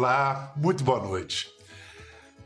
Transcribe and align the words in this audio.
Olá, 0.00 0.54
muito 0.56 0.82
boa 0.82 0.98
noite. 0.98 1.50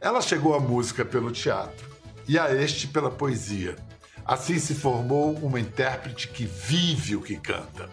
Ela 0.01 0.21
chegou 0.21 0.57
à 0.57 0.59
música 0.59 1.05
pelo 1.05 1.31
teatro 1.31 1.89
e 2.27 2.37
a 2.37 2.53
este 2.53 2.89
pela 2.89 3.13
poesia. 3.13 3.77
Assim 4.25 4.59
se 4.59 4.75
formou 4.75 5.35
uma 5.35 5.61
intérprete 5.61 6.27
que 6.27 6.45
vive 6.47 7.15
o 7.15 7.23
que 7.23 7.37
canta. 7.37 7.89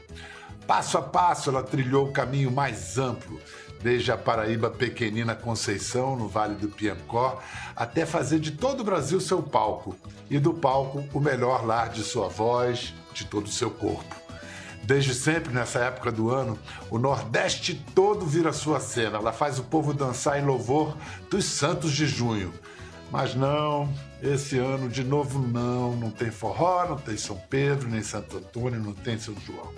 Passo 0.65 0.97
a 0.97 1.01
passo, 1.03 1.51
ela 1.51 1.61
trilhou 1.61 2.07
o 2.07 2.11
caminho 2.11 2.49
mais 2.49 2.97
amplo, 2.97 3.39
desde 3.83 4.11
a 4.11 4.17
Paraíba 4.17 4.71
pequenina 4.71 5.35
Conceição, 5.35 6.15
no 6.15 6.27
Vale 6.27 6.55
do 6.55 6.67
Piancó, 6.67 7.39
até 7.75 8.03
fazer 8.03 8.39
de 8.39 8.53
todo 8.53 8.79
o 8.79 8.83
Brasil 8.83 9.21
seu 9.21 9.43
palco, 9.43 9.95
e 10.27 10.39
do 10.39 10.55
palco 10.55 11.05
o 11.13 11.19
melhor 11.19 11.63
lar 11.63 11.89
de 11.89 12.03
sua 12.03 12.27
voz, 12.29 12.95
de 13.13 13.25
todo 13.25 13.45
o 13.45 13.51
seu 13.51 13.69
corpo. 13.69 14.20
Desde 14.83 15.13
sempre, 15.13 15.53
nessa 15.53 15.79
época 15.79 16.11
do 16.11 16.29
ano, 16.29 16.57
o 16.89 16.97
Nordeste 16.97 17.75
todo 17.93 18.25
vira 18.25 18.51
sua 18.51 18.79
cena. 18.79 19.17
Ela 19.17 19.31
faz 19.31 19.59
o 19.59 19.63
povo 19.63 19.93
dançar 19.93 20.39
em 20.39 20.45
louvor 20.45 20.97
dos 21.29 21.45
santos 21.45 21.91
de 21.91 22.07
junho. 22.07 22.53
Mas 23.11 23.35
não, 23.35 23.93
esse 24.23 24.57
ano 24.57 24.87
de 24.87 25.03
novo 25.03 25.37
não, 25.37 25.95
não 25.97 26.09
tem 26.09 26.31
forró, 26.31 26.87
não 26.87 26.97
tem 26.97 27.17
São 27.17 27.35
Pedro, 27.49 27.89
nem 27.89 28.01
Santo 28.01 28.37
Antônio, 28.37 28.79
não 28.79 28.93
tem 28.93 29.19
São 29.19 29.35
João. 29.45 29.73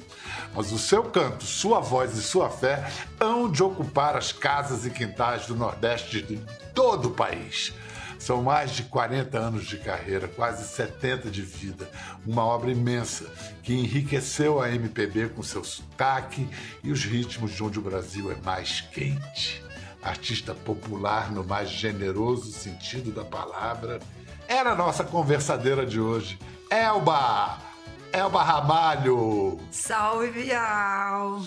Mas 0.53 0.71
o 0.71 0.77
seu 0.77 1.03
canto, 1.05 1.43
sua 1.43 1.79
voz 1.79 2.15
e 2.15 2.21
sua 2.21 2.47
fé 2.49 2.87
hão 3.19 3.49
de 3.49 3.63
ocupar 3.63 4.15
as 4.15 4.31
casas 4.31 4.85
e 4.85 4.91
quintais 4.91 5.47
do 5.47 5.55
Nordeste 5.55 6.21
de 6.21 6.37
todo 6.75 7.07
o 7.07 7.11
país. 7.11 7.73
São 8.19 8.41
mais 8.41 8.71
de 8.71 8.83
40 8.83 9.37
anos 9.37 9.65
de 9.65 9.77
carreira, 9.77 10.27
quase 10.27 10.67
70 10.67 11.29
de 11.29 11.41
vida. 11.41 11.89
Uma 12.25 12.45
obra 12.45 12.71
imensa 12.71 13.31
que 13.61 13.73
enriqueceu 13.73 14.61
a 14.61 14.69
MPB 14.69 15.29
com 15.29 15.43
seu 15.43 15.63
sotaque 15.63 16.47
e 16.83 16.91
os 16.91 17.03
ritmos 17.03 17.51
de 17.51 17.63
onde 17.63 17.79
o 17.79 17.81
Brasil 17.81 18.31
é 18.31 18.35
mais 18.43 18.81
quente. 18.81 19.63
Artista 20.01 20.53
popular 20.53 21.31
no 21.31 21.43
mais 21.43 21.69
generoso 21.69 22.51
sentido 22.51 23.11
da 23.11 23.23
palavra, 23.23 23.99
era 24.47 24.71
a 24.71 24.75
nossa 24.75 25.03
conversadeira 25.03 25.85
de 25.85 25.99
hoje. 25.99 26.37
Elba! 26.69 27.57
Elba 28.11 28.43
Ramalho! 28.43 29.59
Salve, 29.71 30.29
Vial! 30.29 31.41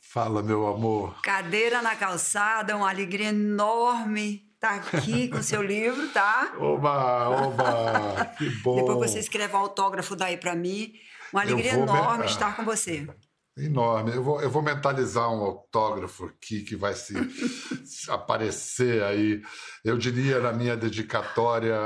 Fala, 0.00 0.42
meu 0.42 0.66
amor. 0.66 1.20
Cadeira 1.22 1.80
na 1.82 1.94
calçada, 1.94 2.76
uma 2.76 2.88
alegria 2.88 3.28
enorme 3.28 4.49
tá 4.60 4.74
aqui 4.74 5.28
com 5.28 5.42
seu 5.42 5.62
livro, 5.62 6.08
tá? 6.10 6.52
Oba, 6.58 7.28
oba, 7.30 8.34
que 8.36 8.48
bom. 8.62 8.76
Depois 8.76 9.10
você 9.10 9.18
escreve 9.18 9.54
o 9.54 9.56
autógrafo 9.56 10.14
daí 10.14 10.36
para 10.36 10.54
mim. 10.54 10.92
Uma 11.32 11.42
alegria 11.42 11.72
enorme 11.72 12.24
me... 12.24 12.30
estar 12.30 12.54
com 12.54 12.64
você. 12.64 13.08
Enorme. 13.56 14.14
Eu 14.14 14.22
vou, 14.22 14.40
eu 14.40 14.50
vou 14.50 14.62
mentalizar 14.62 15.30
um 15.30 15.42
autógrafo 15.42 16.26
aqui 16.26 16.62
que 16.62 16.76
vai 16.76 16.94
se 16.94 17.14
aparecer 18.08 19.02
aí. 19.02 19.42
Eu 19.84 19.96
diria 19.96 20.40
na 20.40 20.52
minha 20.52 20.76
dedicatória, 20.76 21.76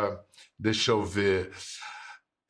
deixa 0.59 0.91
eu 0.91 1.05
ver. 1.05 1.53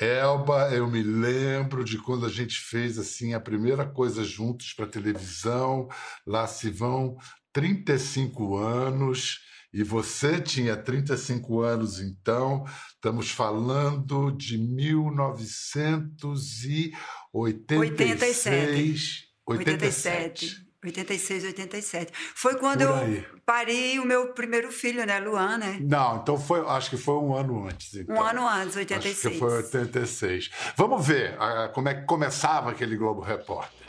Elba, 0.00 0.70
eu 0.70 0.88
me 0.88 1.02
lembro 1.02 1.84
de 1.84 1.98
quando 1.98 2.26
a 2.26 2.28
gente 2.28 2.58
fez 2.58 2.98
assim 2.98 3.34
a 3.34 3.40
primeira 3.40 3.86
coisa 3.86 4.24
juntos 4.24 4.72
para 4.72 4.86
televisão. 4.86 5.88
Lá 6.26 6.46
se 6.46 6.70
vão 6.70 7.16
35 7.52 8.56
anos. 8.56 9.38
E 9.74 9.82
você 9.82 10.40
tinha 10.40 10.74
35 10.76 11.60
anos, 11.60 12.00
então, 12.00 12.64
estamos 12.94 13.32
falando 13.32 14.30
de 14.30 14.56
1986. 14.56 16.92
87. 17.32 19.24
87. 19.44 20.64
86, 20.84 21.44
87. 21.44 22.12
Foi 22.36 22.54
quando 22.54 22.82
eu 22.82 23.24
parei 23.44 23.98
o 23.98 24.04
meu 24.04 24.32
primeiro 24.32 24.70
filho, 24.70 25.04
né, 25.04 25.18
Luan, 25.18 25.58
né? 25.58 25.78
Não, 25.80 26.18
então 26.18 26.38
foi, 26.38 26.60
acho 26.68 26.90
que 26.90 26.96
foi 26.96 27.16
um 27.16 27.34
ano 27.34 27.66
antes. 27.66 27.96
Então. 27.96 28.14
Um 28.14 28.22
ano 28.22 28.46
antes, 28.46 28.76
86. 28.76 29.26
Acho 29.26 29.30
que 29.30 29.38
foi 29.40 29.56
86. 29.56 30.50
Vamos 30.76 31.04
ver 31.04 31.34
uh, 31.34 31.72
como 31.72 31.88
é 31.88 31.94
que 31.94 32.02
começava 32.02 32.70
aquele 32.70 32.96
Globo 32.96 33.22
Repórter. 33.22 33.88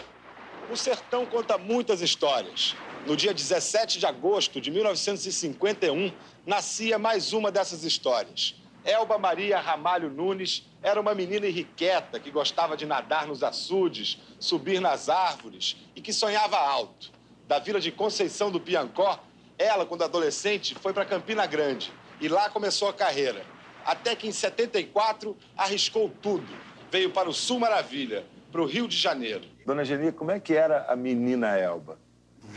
O 0.71 0.75
Sertão 0.75 1.27
conta 1.27 1.59
muitas 1.59 2.01
histórias. 2.01 2.75
No 3.05 3.15
dia 3.15 3.35
17 3.35 3.99
de 3.99 4.05
agosto 4.07 4.59
de 4.59 4.71
1951, 4.71 6.11
nascia 6.43 6.97
mais 6.97 7.33
uma 7.33 7.51
dessas 7.51 7.83
histórias. 7.83 8.55
Elba 8.83 9.19
Maria 9.19 9.59
Ramalho 9.59 10.09
Nunes 10.09 10.67
era 10.81 10.99
uma 10.99 11.13
menina 11.13 11.45
irrequieta 11.45 12.19
que 12.19 12.31
gostava 12.31 12.75
de 12.75 12.83
nadar 12.83 13.27
nos 13.27 13.43
açudes, 13.43 14.17
subir 14.39 14.81
nas 14.81 15.07
árvores 15.07 15.77
e 15.95 16.01
que 16.01 16.11
sonhava 16.11 16.57
alto. 16.57 17.11
Da 17.47 17.59
vila 17.59 17.79
de 17.79 17.91
Conceição 17.91 18.49
do 18.49 18.59
Piancó, 18.59 19.23
ela, 19.55 19.85
quando 19.85 20.03
adolescente, 20.03 20.73
foi 20.73 20.91
para 20.91 21.05
Campina 21.05 21.45
Grande 21.45 21.93
e 22.19 22.27
lá 22.27 22.49
começou 22.49 22.89
a 22.89 22.93
carreira. 22.93 23.45
Até 23.85 24.15
que 24.15 24.27
em 24.27 24.31
74 24.31 25.37
arriscou 25.55 26.11
tudo. 26.23 26.47
Veio 26.89 27.11
para 27.11 27.29
o 27.29 27.33
Sul 27.33 27.59
Maravilha, 27.59 28.25
para 28.51 28.63
o 28.63 28.65
Rio 28.65 28.87
de 28.87 28.97
Janeiro. 28.97 29.45
Dona 29.63 29.85
Geni, 29.85 30.11
como 30.11 30.31
é 30.31 30.39
que 30.39 30.55
era 30.55 30.87
a 30.89 30.95
menina 30.95 31.55
Elba? 31.55 32.03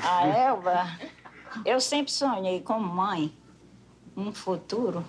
A 0.02 0.26
Elba, 0.26 0.86
eu 1.64 1.80
sempre 1.80 2.12
sonhei 2.12 2.60
como 2.60 2.86
mãe 2.86 3.32
um 4.16 4.32
futuro 4.32 5.04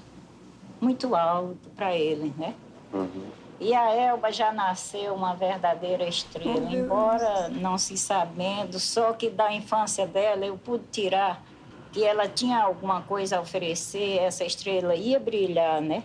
muito 0.79 1.15
alto 1.15 1.69
para 1.75 1.95
ele, 1.95 2.33
né? 2.37 2.55
Uhum. 2.93 3.27
E 3.59 3.73
a 3.73 3.93
Elba 3.93 4.31
já 4.31 4.53
nasceu 4.53 5.13
uma 5.13 5.35
verdadeira 5.35 6.07
estrela, 6.07 6.71
embora 6.71 7.49
não 7.49 7.77
se 7.77 7.97
sabendo, 7.97 8.79
só 8.79 9.11
que 9.11 9.29
da 9.29 9.51
infância 9.51 10.07
dela 10.07 10.45
eu 10.45 10.57
pude 10.57 10.85
tirar 10.91 11.43
que 11.91 12.03
ela 12.03 12.27
tinha 12.27 12.61
alguma 12.61 13.01
coisa 13.01 13.37
a 13.37 13.41
oferecer, 13.41 14.19
essa 14.19 14.45
estrela 14.45 14.95
ia 14.95 15.19
brilhar, 15.19 15.81
né? 15.81 16.03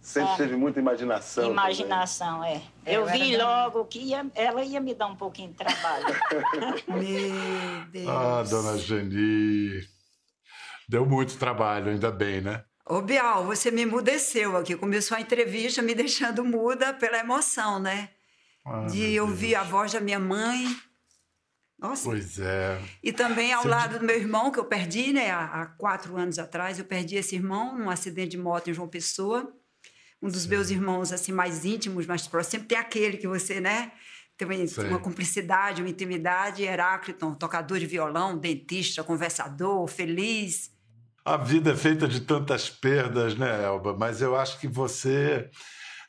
Sempre 0.00 0.36
teve 0.36 0.56
muita 0.56 0.78
imaginação. 0.78 1.50
Imaginação, 1.50 2.40
também. 2.40 2.56
é. 2.56 2.62
Eu, 2.84 3.02
eu 3.02 3.12
vi 3.12 3.36
logo 3.36 3.84
que 3.84 4.00
ia, 4.00 4.26
ela 4.34 4.64
ia 4.64 4.80
me 4.80 4.94
dar 4.94 5.06
um 5.06 5.16
pouquinho 5.16 5.50
de 5.50 5.54
trabalho. 5.54 6.06
Meu 6.88 7.84
Deus. 7.90 8.08
Ah, 8.08 8.42
dona 8.42 8.76
Geni. 8.76 9.86
Deu 10.88 11.06
muito 11.06 11.38
trabalho, 11.38 11.90
ainda 11.90 12.10
bem, 12.10 12.40
né? 12.40 12.64
Ô, 12.84 13.00
Bial, 13.00 13.44
você 13.44 13.70
me 13.70 13.82
emudeceu 13.82 14.56
aqui. 14.56 14.76
Começou 14.76 15.16
a 15.16 15.20
entrevista 15.20 15.80
me 15.80 15.94
deixando 15.94 16.44
muda 16.44 16.92
pela 16.92 17.18
emoção, 17.18 17.78
né? 17.78 18.10
Ah, 18.66 18.86
de 18.86 19.18
ouvir 19.20 19.54
a 19.54 19.62
voz 19.62 19.92
da 19.92 20.00
minha 20.00 20.18
mãe. 20.18 20.66
Nossa. 21.78 22.04
Pois 22.04 22.40
é. 22.40 22.80
E 23.02 23.12
também 23.12 23.52
ao 23.52 23.62
você 23.62 23.68
lado 23.68 23.98
do 24.00 24.04
meu 24.04 24.16
irmão, 24.16 24.50
que 24.50 24.58
eu 24.58 24.64
perdi, 24.64 25.12
né? 25.12 25.30
Há, 25.30 25.62
há 25.62 25.66
quatro 25.66 26.16
anos 26.16 26.38
atrás, 26.38 26.78
eu 26.78 26.84
perdi 26.84 27.16
esse 27.16 27.36
irmão 27.36 27.78
num 27.78 27.88
acidente 27.88 28.30
de 28.30 28.38
moto 28.38 28.68
em 28.68 28.74
João 28.74 28.88
Pessoa 28.88 29.52
um 30.22 30.28
dos 30.28 30.42
Sim. 30.42 30.48
meus 30.48 30.70
irmãos 30.70 31.12
assim 31.12 31.32
mais 31.32 31.64
íntimos, 31.64 32.06
mais 32.06 32.28
próximos, 32.28 32.52
sempre 32.52 32.68
tem 32.68 32.78
aquele 32.78 33.16
que 33.16 33.26
você, 33.26 33.60
né? 33.60 33.90
Tem 34.36 34.46
uma, 34.46 34.88
uma 34.88 34.98
cumplicidade, 34.98 35.82
uma 35.82 35.90
intimidade. 35.90 36.62
Heráclito, 36.62 37.34
tocador 37.34 37.78
de 37.78 37.86
violão, 37.86 38.38
dentista, 38.38 39.04
conversador, 39.04 39.86
feliz. 39.86 40.70
A 41.24 41.36
vida 41.36 41.72
é 41.72 41.76
feita 41.76 42.08
de 42.08 42.20
tantas 42.20 42.68
perdas, 42.68 43.36
né, 43.36 43.64
Elba? 43.64 43.96
Mas 43.96 44.20
eu 44.20 44.36
acho 44.36 44.58
que 44.58 44.66
você 44.66 45.50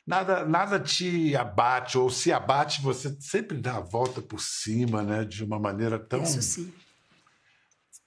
nada 0.06 0.44
nada 0.44 0.80
te 0.80 1.34
abate 1.36 1.96
ou 1.96 2.10
se 2.10 2.30
abate 2.32 2.82
você 2.82 3.16
sempre 3.20 3.56
dá 3.56 3.76
a 3.76 3.80
volta 3.80 4.20
por 4.20 4.40
cima, 4.40 5.02
né? 5.02 5.24
De 5.24 5.44
uma 5.44 5.58
maneira 5.58 5.98
tão 5.98 6.22
Isso 6.22 6.42
sim. 6.42 6.72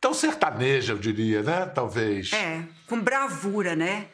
tão 0.01 0.13
sertaneja, 0.13 0.93
eu 0.93 0.97
diria, 0.97 1.41
né? 1.43 1.65
Talvez. 1.67 2.33
É, 2.33 2.63
com 2.87 2.99
bravura, 2.99 3.75
né? 3.75 4.07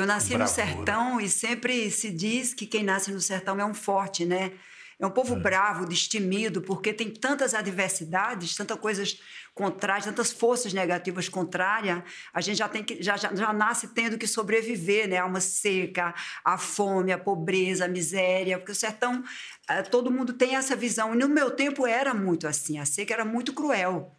Eu 0.00 0.06
nasci 0.06 0.34
no 0.34 0.48
sertão 0.48 1.20
e 1.20 1.28
sempre 1.28 1.90
se 1.90 2.10
diz 2.10 2.54
que 2.54 2.66
quem 2.66 2.82
nasce 2.82 3.12
no 3.12 3.20
sertão 3.20 3.60
é 3.60 3.64
um 3.66 3.74
forte, 3.74 4.24
né? 4.24 4.52
É 4.98 5.06
um 5.06 5.10
povo 5.10 5.34
é. 5.34 5.38
bravo, 5.38 5.84
destemido, 5.84 6.62
porque 6.62 6.92
tem 6.94 7.10
tantas 7.10 7.52
adversidades, 7.52 8.56
tantas 8.56 8.78
coisas 8.78 9.20
contrárias, 9.54 10.06
tantas 10.06 10.32
forças 10.32 10.72
negativas 10.72 11.28
contrárias. 11.28 12.02
A 12.32 12.40
gente 12.40 12.56
já 12.56 12.68
tem 12.68 12.82
que 12.82 13.02
já, 13.02 13.18
já, 13.18 13.34
já 13.34 13.52
nasce 13.52 13.88
tendo 13.88 14.16
que 14.16 14.26
sobreviver, 14.26 15.06
né? 15.06 15.18
A 15.18 15.24
alma 15.24 15.40
seca, 15.40 16.14
a 16.42 16.56
fome, 16.56 17.12
a 17.12 17.18
pobreza, 17.18 17.84
a 17.84 17.88
miséria, 17.88 18.58
porque 18.58 18.72
o 18.72 18.74
sertão 18.74 19.22
eh, 19.68 19.82
todo 19.82 20.10
mundo 20.10 20.32
tem 20.32 20.56
essa 20.56 20.74
visão. 20.74 21.14
E 21.14 21.18
no 21.18 21.28
meu 21.28 21.50
tempo 21.50 21.86
era 21.86 22.14
muito 22.14 22.46
assim, 22.46 22.78
a 22.78 22.86
seca 22.86 23.12
era 23.12 23.24
muito 23.24 23.52
cruel. 23.52 24.16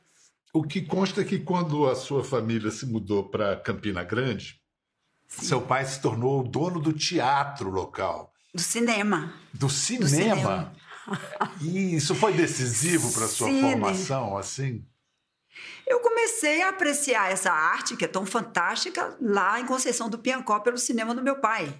O 0.53 0.61
que 0.61 0.81
consta 0.81 1.21
é 1.21 1.23
que 1.23 1.39
quando 1.39 1.87
a 1.87 1.95
sua 1.95 2.23
família 2.23 2.69
se 2.69 2.85
mudou 2.85 3.29
para 3.29 3.55
Campina 3.55 4.03
Grande, 4.03 4.60
Sim. 5.31 5.45
Seu 5.45 5.61
pai 5.61 5.85
se 5.85 6.01
tornou 6.01 6.41
o 6.41 6.47
dono 6.47 6.79
do 6.79 6.91
teatro 6.91 7.69
local. 7.69 8.33
Do 8.53 8.61
cinema. 8.61 9.33
Do 9.53 9.69
cinema? 9.69 10.03
Do 10.03 10.09
cinema. 10.09 10.73
E 11.61 11.95
isso 11.95 12.13
foi 12.13 12.33
decisivo 12.33 13.11
para 13.13 13.27
sua 13.27 13.47
Cine. 13.47 13.61
formação, 13.61 14.37
assim? 14.37 14.85
Eu 15.87 15.99
comecei 16.01 16.61
a 16.61 16.69
apreciar 16.69 17.31
essa 17.31 17.51
arte, 17.51 17.95
que 17.95 18.05
é 18.05 18.07
tão 18.07 18.25
fantástica, 18.25 19.17
lá 19.21 19.59
em 19.59 19.65
Conceição 19.65 20.09
do 20.09 20.19
Piancó, 20.19 20.59
pelo 20.59 20.77
cinema 20.77 21.15
do 21.15 21.23
meu 21.23 21.39
pai. 21.39 21.73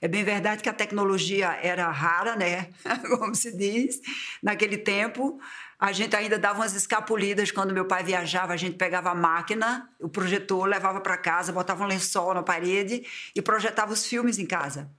É 0.00 0.08
bem 0.08 0.24
verdade 0.24 0.62
que 0.62 0.68
a 0.68 0.74
tecnologia 0.74 1.58
era 1.62 1.90
rara, 1.90 2.36
né? 2.36 2.70
Como 3.08 3.34
se 3.34 3.56
diz, 3.56 4.00
naquele 4.42 4.78
tempo. 4.78 5.38
A 5.84 5.92
gente 5.92 6.16
ainda 6.16 6.38
dava 6.38 6.60
umas 6.60 6.74
escapulidas 6.74 7.50
quando 7.50 7.74
meu 7.74 7.84
pai 7.84 8.02
viajava. 8.02 8.54
A 8.54 8.56
gente 8.56 8.74
pegava 8.74 9.10
a 9.10 9.14
máquina, 9.14 9.86
o 10.00 10.08
projetor, 10.08 10.64
levava 10.64 10.98
para 10.98 11.14
casa, 11.18 11.52
botava 11.52 11.84
um 11.84 11.86
lençol 11.86 12.32
na 12.32 12.42
parede 12.42 13.04
e 13.36 13.42
projetava 13.42 13.92
os 13.92 14.06
filmes 14.06 14.38
em 14.38 14.46
casa. 14.46 14.90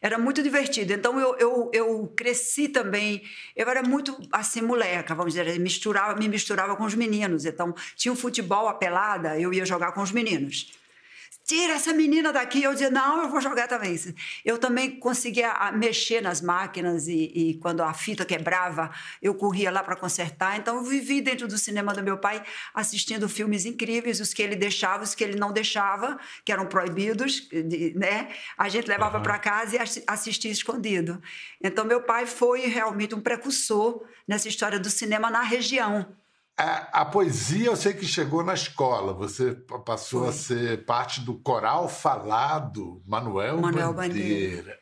Era 0.00 0.16
muito 0.16 0.40
divertido. 0.40 0.92
Então 0.92 1.18
eu, 1.18 1.34
eu, 1.38 1.70
eu 1.74 2.12
cresci 2.16 2.68
também. 2.68 3.20
Eu 3.56 3.68
era 3.68 3.82
muito 3.82 4.16
assim, 4.30 4.62
moleca, 4.62 5.12
vamos 5.12 5.34
dizer, 5.34 5.58
misturava, 5.58 6.14
me 6.14 6.28
misturava 6.28 6.76
com 6.76 6.84
os 6.84 6.94
meninos. 6.94 7.44
Então 7.44 7.74
tinha 7.96 8.12
um 8.12 8.16
futebol, 8.16 8.68
a 8.68 8.74
pelada, 8.74 9.36
eu 9.40 9.52
ia 9.52 9.66
jogar 9.66 9.90
com 9.90 10.02
os 10.02 10.12
meninos 10.12 10.70
tira 11.48 11.72
essa 11.72 11.94
menina 11.94 12.30
daqui. 12.30 12.62
Eu 12.62 12.72
dizia, 12.72 12.90
não, 12.90 13.22
eu 13.22 13.30
vou 13.30 13.40
jogar 13.40 13.66
também. 13.66 13.98
Eu 14.44 14.58
também 14.58 15.00
conseguia 15.00 15.50
ah, 15.52 15.72
mexer 15.72 16.20
nas 16.20 16.42
máquinas 16.42 17.08
e, 17.08 17.32
e 17.34 17.54
quando 17.54 17.82
a 17.82 17.94
fita 17.94 18.22
quebrava, 18.22 18.90
eu 19.22 19.34
corria 19.34 19.70
lá 19.70 19.82
para 19.82 19.96
consertar. 19.96 20.58
Então, 20.58 20.76
eu 20.76 20.82
vivi 20.84 21.22
dentro 21.22 21.48
do 21.48 21.56
cinema 21.56 21.94
do 21.94 22.02
meu 22.02 22.18
pai 22.18 22.44
assistindo 22.74 23.26
filmes 23.30 23.64
incríveis, 23.64 24.20
os 24.20 24.34
que 24.34 24.42
ele 24.42 24.54
deixava, 24.54 25.02
os 25.02 25.14
que 25.14 25.24
ele 25.24 25.38
não 25.38 25.50
deixava, 25.50 26.20
que 26.44 26.52
eram 26.52 26.66
proibidos, 26.66 27.48
né? 27.96 28.28
A 28.58 28.68
gente 28.68 28.86
levava 28.86 29.16
uhum. 29.16 29.22
para 29.22 29.38
casa 29.38 29.76
e 29.76 29.78
assistia 30.06 30.50
escondido. 30.50 31.20
Então, 31.62 31.82
meu 31.86 32.02
pai 32.02 32.26
foi 32.26 32.66
realmente 32.66 33.14
um 33.14 33.22
precursor 33.22 34.04
nessa 34.26 34.48
história 34.48 34.78
do 34.78 34.90
cinema 34.90 35.30
na 35.30 35.40
região. 35.40 36.14
A, 36.58 37.02
a, 37.02 37.04
poesia 37.04 37.66
eu 37.66 37.76
sei 37.76 37.94
que 37.94 38.04
chegou 38.04 38.42
na 38.42 38.52
escola. 38.52 39.12
Você 39.14 39.54
passou 39.84 40.22
Foi. 40.22 40.28
a 40.30 40.32
ser 40.32 40.84
parte 40.84 41.20
do 41.20 41.34
coral 41.34 41.88
falado 41.88 43.00
Manuel, 43.06 43.60
Manuel 43.60 43.94
Bandeira. 43.94 44.56
Bandeira. 44.56 44.78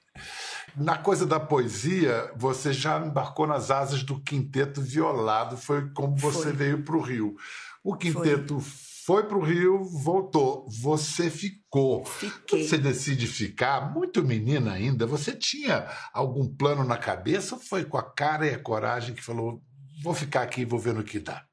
Na 0.74 0.96
coisa 0.96 1.26
da 1.26 1.38
poesia, 1.38 2.32
você 2.34 2.72
já 2.72 2.98
embarcou 2.98 3.46
nas 3.46 3.70
asas 3.70 4.02
do 4.02 4.18
quinteto 4.22 4.80
violado. 4.80 5.58
Foi 5.58 5.90
como 5.90 6.16
você 6.16 6.44
Foi. 6.44 6.52
veio 6.52 6.82
para 6.82 6.96
o 6.96 7.00
Rio. 7.00 7.36
O 7.84 7.94
quinteto 7.94 8.58
foi, 9.06 9.22
para 9.24 9.36
o 9.36 9.42
Rio, 9.42 9.84
voltou. 9.84 10.66
Você 10.80 11.30
ficou. 11.30 12.04
Fiquei. 12.04 12.66
Você 12.66 12.76
decide 12.76 13.26
ficar, 13.26 13.92
muito 13.92 14.24
menina 14.24 14.72
ainda. 14.72 15.06
Você 15.06 15.32
tinha 15.32 15.86
algum 16.12 16.48
plano 16.48 16.82
na 16.82 16.96
cabeça 16.96 17.54
ou 17.54 17.60
foi 17.60 17.84
com 17.84 17.96
a 17.96 18.02
cara 18.02 18.46
e 18.46 18.54
a 18.54 18.58
coragem 18.58 19.14
que 19.14 19.22
falou: 19.22 19.62
vou 20.02 20.12
ficar 20.12 20.42
aqui 20.42 20.62
e 20.62 20.64
vou 20.64 20.80
ver 20.80 20.94
no 20.94 21.04
que 21.04 21.20
dá? 21.20 21.44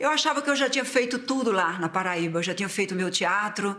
Eu 0.00 0.08
achava 0.08 0.40
que 0.40 0.48
eu 0.48 0.56
já 0.56 0.66
tinha 0.66 0.84
feito 0.84 1.18
tudo 1.18 1.52
lá 1.52 1.78
na 1.78 1.86
Paraíba. 1.86 2.38
Eu 2.38 2.42
já 2.42 2.54
tinha 2.54 2.70
feito 2.70 2.94
meu 2.94 3.10
teatro, 3.10 3.76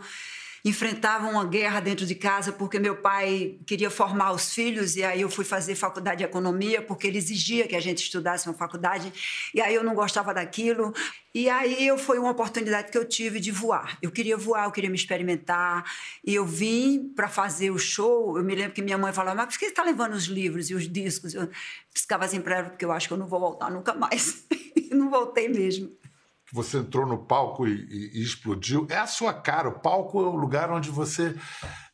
enfrentava 0.63 1.25
uma 1.27 1.43
guerra 1.43 1.79
dentro 1.79 2.05
de 2.05 2.13
casa 2.13 2.51
porque 2.51 2.77
meu 2.77 2.95
pai 2.95 3.57
queria 3.65 3.89
formar 3.89 4.31
os 4.31 4.53
filhos 4.53 4.95
e 4.95 5.03
aí 5.03 5.21
eu 5.21 5.31
fui 5.31 5.43
fazer 5.43 5.73
faculdade 5.73 6.19
de 6.19 6.23
economia 6.23 6.79
porque 6.79 7.07
ele 7.07 7.17
exigia 7.17 7.67
que 7.67 7.75
a 7.75 7.79
gente 7.79 8.03
estudasse 8.03 8.47
uma 8.47 8.53
faculdade 8.53 9.11
e 9.51 9.59
aí 9.59 9.73
eu 9.73 9.83
não 9.83 9.95
gostava 9.95 10.31
daquilo 10.31 10.93
e 11.33 11.49
aí 11.49 11.87
eu 11.87 11.97
foi 11.97 12.19
uma 12.19 12.29
oportunidade 12.29 12.91
que 12.91 12.97
eu 12.99 13.03
tive 13.03 13.39
de 13.39 13.49
voar. 13.49 13.97
Eu 13.99 14.11
queria 14.11 14.37
voar, 14.37 14.65
eu 14.65 14.71
queria 14.71 14.91
me 14.91 14.95
experimentar 14.95 15.91
e 16.23 16.35
eu 16.35 16.45
vim 16.45 17.11
para 17.15 17.29
fazer 17.29 17.71
o 17.71 17.79
show. 17.79 18.37
Eu 18.37 18.43
me 18.43 18.53
lembro 18.53 18.73
que 18.73 18.81
minha 18.83 18.97
mãe 18.97 19.11
falava: 19.11 19.37
"Mas 19.37 19.47
por 19.47 19.57
que 19.57 19.65
você 19.65 19.71
está 19.71 19.83
levando 19.83 20.13
os 20.13 20.25
livros 20.25 20.69
e 20.69 20.75
os 20.75 20.87
discos?" 20.87 21.33
Eu 21.33 21.49
ficava 21.91 22.25
assim 22.25 22.39
para 22.39 22.57
ela 22.57 22.69
porque 22.69 22.85
eu 22.85 22.91
acho 22.91 23.07
que 23.07 23.13
eu 23.15 23.17
não 23.17 23.25
vou 23.25 23.39
voltar 23.39 23.71
nunca 23.71 23.95
mais. 23.95 24.45
e 24.77 24.93
não 24.93 25.09
voltei 25.09 25.49
mesmo 25.49 26.00
que 26.51 26.55
você 26.55 26.79
entrou 26.79 27.05
no 27.05 27.17
palco 27.17 27.65
e, 27.65 27.71
e, 27.71 28.19
e, 28.19 28.21
explodiu, 28.21 28.85
é 28.89 28.97
a 28.97 29.07
sua 29.07 29.33
cara. 29.33 29.69
O 29.69 29.79
palco 29.79 30.21
é 30.21 30.27
um 30.27 30.35
lugar 30.35 30.69
onde 30.69 30.91
você. 30.91 31.33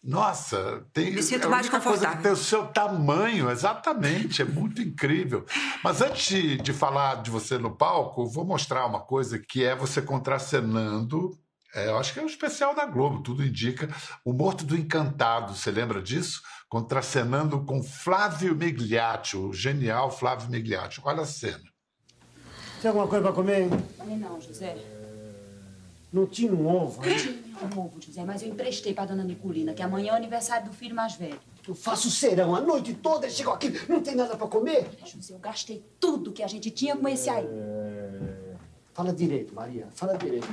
Nossa, 0.04 0.84
tem. 0.92 1.12
Me 1.12 1.22
sinto 1.22 1.46
é 1.46 1.50
mais 1.50 1.70
confortável. 1.70 2.00
Coisa 2.00 2.18
que 2.18 2.24
tem 2.24 2.32
o 2.32 2.36
seu 2.36 2.66
tamanho, 2.66 3.52
exatamente. 3.52 4.42
É 4.42 4.46
muito 4.46 4.82
incrível. 4.82 5.46
Mas 5.84 6.02
antes 6.02 6.28
de, 6.28 6.58
de 6.58 6.74
falar 6.74 7.22
de 7.22 7.30
você 7.30 7.60
no 7.60 7.76
palco, 7.78 8.28
vou 8.28 8.44
mostrar 8.44 8.88
uma 8.88 9.00
coisa 9.00 9.38
que 9.38 9.64
é 9.64 9.76
você 9.76 10.02
contracenando. 10.02 11.38
É, 11.76 11.90
eu 11.90 11.98
acho 12.00 12.14
que 12.14 12.20
é 12.20 12.24
um 12.24 12.28
especial 12.28 12.74
da 12.74 12.86
Globo, 12.86 13.22
tudo 13.22 13.46
indica. 13.46 13.88
O 14.26 14.34
Morto 14.34 14.66
do 14.66 14.76
Encantado, 14.76 15.54
você 15.54 15.70
lembra 15.70 16.02
disso? 16.02 16.42
Contracenando 16.68 17.64
com 17.64 17.84
Flávio 17.84 18.56
Migliaccio, 18.56 19.50
o 19.50 19.54
genial 19.54 20.10
Flávio 20.10 20.50
Migliaccio. 20.50 21.04
Olha 21.06 21.22
a 21.22 21.28
cena. 21.28 21.77
Tem 22.82 22.90
alguma 22.90 23.08
coisa 23.08 23.24
para 23.24 23.34
comer? 23.34 23.70
Não, 24.06 24.40
José. 24.40 24.78
Não 26.14 26.26
tinha 26.26 26.54
um 26.54 26.68
ovo? 26.68 27.02
Não 27.06 27.16
tinha 27.18 27.36
um 27.76 27.80
ovo, 27.80 28.00
José, 28.00 28.24
mas 28.24 28.42
eu 28.42 28.50
emprestei 28.50 28.94
para 28.94 29.06
dona 29.06 29.24
Nicolina, 29.24 29.74
que 29.74 29.82
amanhã 29.82 30.12
é 30.12 30.14
o 30.14 30.16
aniversário 30.16 30.68
do 30.68 30.74
filho 30.74 30.96
mais 30.96 31.16
velho. 31.16 31.40
Eu 31.68 31.76
faço 31.76 32.10
serão 32.10 32.56
a 32.56 32.62
noite 32.62 32.94
toda 32.94 33.30
chego 33.30 33.52
aqui, 33.52 33.74
não 33.90 34.02
tem 34.02 34.16
nada 34.16 34.38
para 34.38 34.48
comer? 34.48 34.88
José, 35.06 35.34
eu 35.34 35.40
gastei 35.40 35.84
tudo 36.00 36.32
que 36.32 36.44
a 36.44 36.48
gente 36.48 36.72
tinha 36.72 36.96
com 36.96 37.08
esse 37.10 37.30
aí. 37.30 37.46
Fala 38.94 39.12
direito, 39.12 39.54
Maria, 39.54 39.88
fala 39.94 40.18
direito. 40.18 40.48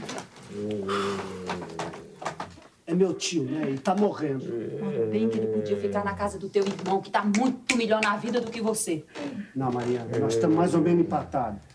É 2.87 2.95
meu 2.95 3.15
tio, 3.15 3.45
né? 3.45 3.69
Ele 3.69 3.79
tá 3.79 3.95
morrendo. 3.95 4.45
Olha 4.83 5.07
bem 5.07 5.29
que 5.29 5.39
ele 5.39 5.47
podia 5.47 5.79
ficar 5.79 6.05
na 6.05 6.15
casa 6.15 6.39
do 6.39 6.49
teu 6.49 6.65
irmão, 6.65 7.01
que 7.01 7.11
tá 7.11 7.25
muito 7.25 7.77
melhor 7.77 8.03
na 8.03 8.17
vida 8.17 8.41
do 8.41 8.51
que 8.51 8.61
você. 8.61 9.05
Não, 9.55 9.71
Maria, 9.71 10.05
nós 10.21 10.35
estamos 10.35 10.57
mais 10.57 10.75
ou 10.75 10.81
menos 10.81 11.01
empatados. 11.01 11.74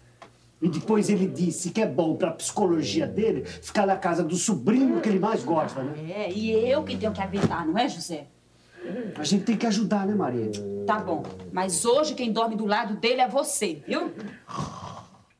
E 0.62 0.68
depois 0.68 1.10
ele 1.10 1.26
disse 1.26 1.72
que 1.72 1.82
é 1.82 1.86
bom 1.86 2.16
pra 2.16 2.32
psicologia 2.32 3.08
dele 3.08 3.46
ficar 3.46 3.86
na 3.86 3.96
casa 3.96 4.24
do 4.24 4.36
sobrinho 4.36 5.00
que 5.00 5.08
ele 5.08 5.20
mais 5.20 5.44
gosta, 5.44 5.82
né? 5.82 6.12
É, 6.12 6.32
e 6.32 6.70
eu 6.70 6.84
que 6.84 6.98
tenho 6.98 7.14
que 7.14 7.22
aguentar, 7.22 7.66
não 7.66 7.78
é, 7.78 7.88
José? 7.88 8.28
A 9.18 9.24
gente 9.24 9.44
tem 9.44 9.58
que 9.58 9.66
ajudar, 9.68 10.06
né, 10.06 10.16
Maria? 10.16 10.52
Tá 10.86 11.00
bom, 11.00 11.24
mas 11.52 11.86
hoje 11.86 12.14
quem 12.14 12.32
dorme 12.32 12.56
do 12.56 12.66
lado 12.66 12.96
dele 12.96 13.22
é 13.22 13.28
você, 13.28 13.82
viu? 13.88 14.12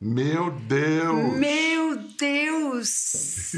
Meu 0.00 0.50
Deus! 0.50 1.34
Meu 1.36 1.96
Deus! 2.18 3.52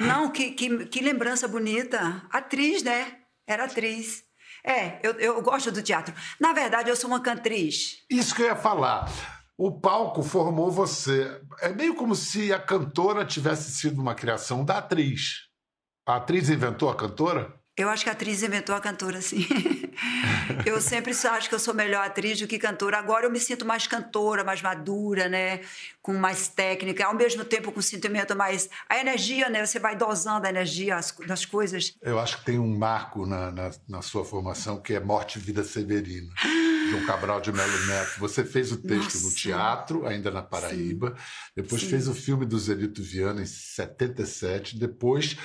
Não, 0.00 0.30
que, 0.30 0.52
que, 0.52 0.86
que 0.86 1.00
lembrança 1.02 1.46
bonita. 1.46 2.22
Atriz, 2.30 2.82
né? 2.82 3.18
Era 3.46 3.64
atriz. 3.64 4.24
É, 4.64 4.98
eu, 5.02 5.12
eu 5.14 5.42
gosto 5.42 5.70
do 5.70 5.82
teatro. 5.82 6.14
Na 6.40 6.52
verdade, 6.52 6.88
eu 6.88 6.96
sou 6.96 7.10
uma 7.10 7.20
cantriz. 7.20 7.98
Isso 8.08 8.34
que 8.34 8.42
eu 8.42 8.46
ia 8.46 8.56
falar. 8.56 9.10
O 9.64 9.70
palco 9.70 10.24
formou 10.24 10.72
você. 10.72 11.40
É 11.60 11.68
meio 11.68 11.94
como 11.94 12.16
se 12.16 12.52
a 12.52 12.58
cantora 12.58 13.24
tivesse 13.24 13.70
sido 13.70 14.02
uma 14.02 14.12
criação 14.12 14.64
da 14.64 14.78
atriz. 14.78 15.46
A 16.04 16.16
atriz 16.16 16.50
inventou 16.50 16.90
a 16.90 16.96
cantora? 16.96 17.54
Eu 17.76 17.88
acho 17.88 18.02
que 18.02 18.10
a 18.10 18.12
atriz 18.12 18.42
inventou 18.42 18.74
a 18.74 18.80
cantora, 18.80 19.22
sim. 19.22 19.46
eu 20.66 20.80
sempre 20.80 21.12
acho 21.12 21.48
que 21.48 21.54
eu 21.54 21.60
sou 21.60 21.72
melhor 21.72 22.04
atriz 22.04 22.40
do 22.40 22.48
que 22.48 22.58
cantora. 22.58 22.98
Agora 22.98 23.24
eu 23.24 23.30
me 23.30 23.38
sinto 23.38 23.64
mais 23.64 23.86
cantora, 23.86 24.42
mais 24.42 24.60
madura, 24.60 25.28
né? 25.28 25.60
Com 26.02 26.14
mais 26.14 26.48
técnica, 26.48 27.06
ao 27.06 27.14
mesmo 27.14 27.44
tempo 27.44 27.70
com 27.70 27.80
sentimento 27.80 28.34
mais. 28.34 28.68
A 28.88 28.98
energia, 28.98 29.48
né? 29.48 29.64
Você 29.64 29.78
vai 29.78 29.94
dosando 29.94 30.44
a 30.44 30.50
energia 30.50 30.98
das 31.24 31.44
coisas. 31.44 31.94
Eu 32.02 32.18
acho 32.18 32.38
que 32.38 32.46
tem 32.46 32.58
um 32.58 32.76
marco 32.76 33.26
na, 33.26 33.52
na, 33.52 33.70
na 33.88 34.02
sua 34.02 34.24
formação 34.24 34.80
que 34.80 34.92
é 34.92 34.98
Morte 34.98 35.38
e 35.38 35.40
Vida 35.40 35.62
Severina. 35.62 36.32
João 36.92 37.06
Cabral 37.06 37.40
de 37.40 37.50
Melo 37.50 37.86
Neto. 37.86 38.18
Você 38.18 38.44
fez 38.44 38.70
o 38.70 38.76
texto 38.76 39.14
Nossa. 39.14 39.26
no 39.26 39.34
teatro, 39.34 40.06
ainda 40.06 40.30
na 40.30 40.42
Paraíba. 40.42 41.14
Sim. 41.16 41.22
Depois 41.56 41.80
Sim. 41.80 41.88
fez 41.88 42.06
o 42.06 42.14
filme 42.14 42.44
do 42.44 42.58
Zelito 42.58 43.02
Viana 43.02 43.40
em 43.40 43.46
77. 43.46 44.78
Depois 44.78 45.38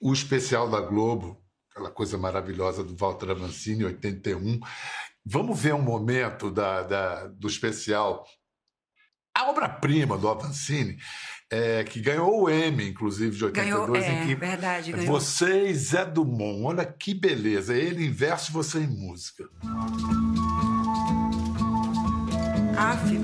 o 0.00 0.10
especial 0.10 0.70
da 0.70 0.80
Globo, 0.80 1.44
aquela 1.70 1.90
coisa 1.90 2.16
maravilhosa 2.16 2.82
do 2.82 2.96
Walter 2.96 3.30
Avancini, 3.30 3.84
81. 3.84 4.58
Vamos 5.22 5.60
ver 5.60 5.74
um 5.74 5.82
momento 5.82 6.50
da, 6.50 6.82
da 6.82 7.26
do 7.26 7.46
especial. 7.46 8.24
A 9.36 9.50
obra-prima 9.50 10.16
do 10.16 10.28
Avancini, 10.28 10.96
é, 11.50 11.84
que 11.84 12.00
ganhou 12.00 12.44
o 12.44 12.48
M, 12.48 12.88
inclusive, 12.88 13.36
de 13.36 13.44
82, 13.44 13.86
ganhou, 13.86 13.96
é, 13.96 14.24
em 14.24 14.26
que 14.26 14.34
verdade, 14.34 14.92
ganhou. 14.92 15.06
você 15.06 15.68
e 15.68 15.74
Zé 15.74 16.06
Dumont, 16.06 16.64
olha 16.64 16.86
que 16.86 17.12
beleza, 17.12 17.74
ele 17.74 18.06
em 18.06 18.10
verso, 18.10 18.50
você 18.50 18.78
em 18.78 18.86
música. 18.86 19.44
Ave 22.80 23.18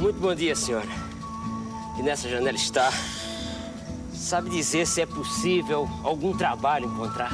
Muito 0.00 0.18
bom 0.18 0.34
dia, 0.34 0.56
senhora. 0.56 0.88
E 1.98 2.02
nessa 2.02 2.26
janela 2.26 2.56
está 2.56 2.90
Sabe 4.14 4.48
dizer 4.48 4.86
se 4.86 5.02
é 5.02 5.06
possível 5.06 5.86
algum 6.02 6.34
trabalho 6.34 6.86
encontrar? 6.86 7.30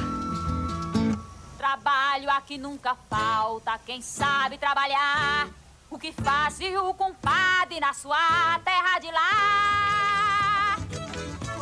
Trabalho 1.57 2.29
aqui 2.31 2.57
nunca 2.57 2.93
falta, 3.09 3.79
quem 3.85 4.01
sabe 4.01 4.57
trabalhar. 4.57 5.47
O 5.89 5.97
que 5.97 6.11
faz 6.11 6.59
o 6.59 6.93
compadre 6.93 7.79
na 7.79 7.93
sua 7.93 8.59
terra 8.65 8.99
de 8.99 9.11
lá? 9.11 10.77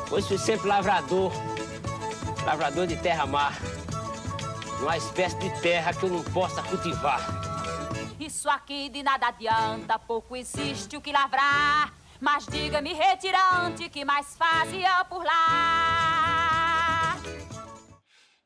Pois 0.09 0.27
fui 0.27 0.39
sempre 0.39 0.67
lavrador, 0.67 1.31
lavrador 2.43 2.87
de 2.87 2.97
terra-mar. 2.97 3.53
Não 4.79 4.89
há 4.89 4.97
espécie 4.97 5.37
de 5.37 5.49
terra 5.61 5.93
que 5.93 6.03
eu 6.03 6.09
não 6.09 6.23
possa 6.23 6.63
cultivar. 6.63 7.19
Isso 8.19 8.49
aqui 8.49 8.89
de 8.89 9.03
nada 9.03 9.27
adianta, 9.27 9.99
pouco 9.99 10.35
existe 10.35 10.95
o 10.95 11.01
que 11.01 11.11
lavrar. 11.11 11.93
Mas 12.19 12.45
diga-me, 12.45 12.93
retirante, 12.93 13.89
que 13.89 14.05
mais 14.05 14.35
fazia 14.37 15.03
por 15.05 15.23
lá? 15.23 17.17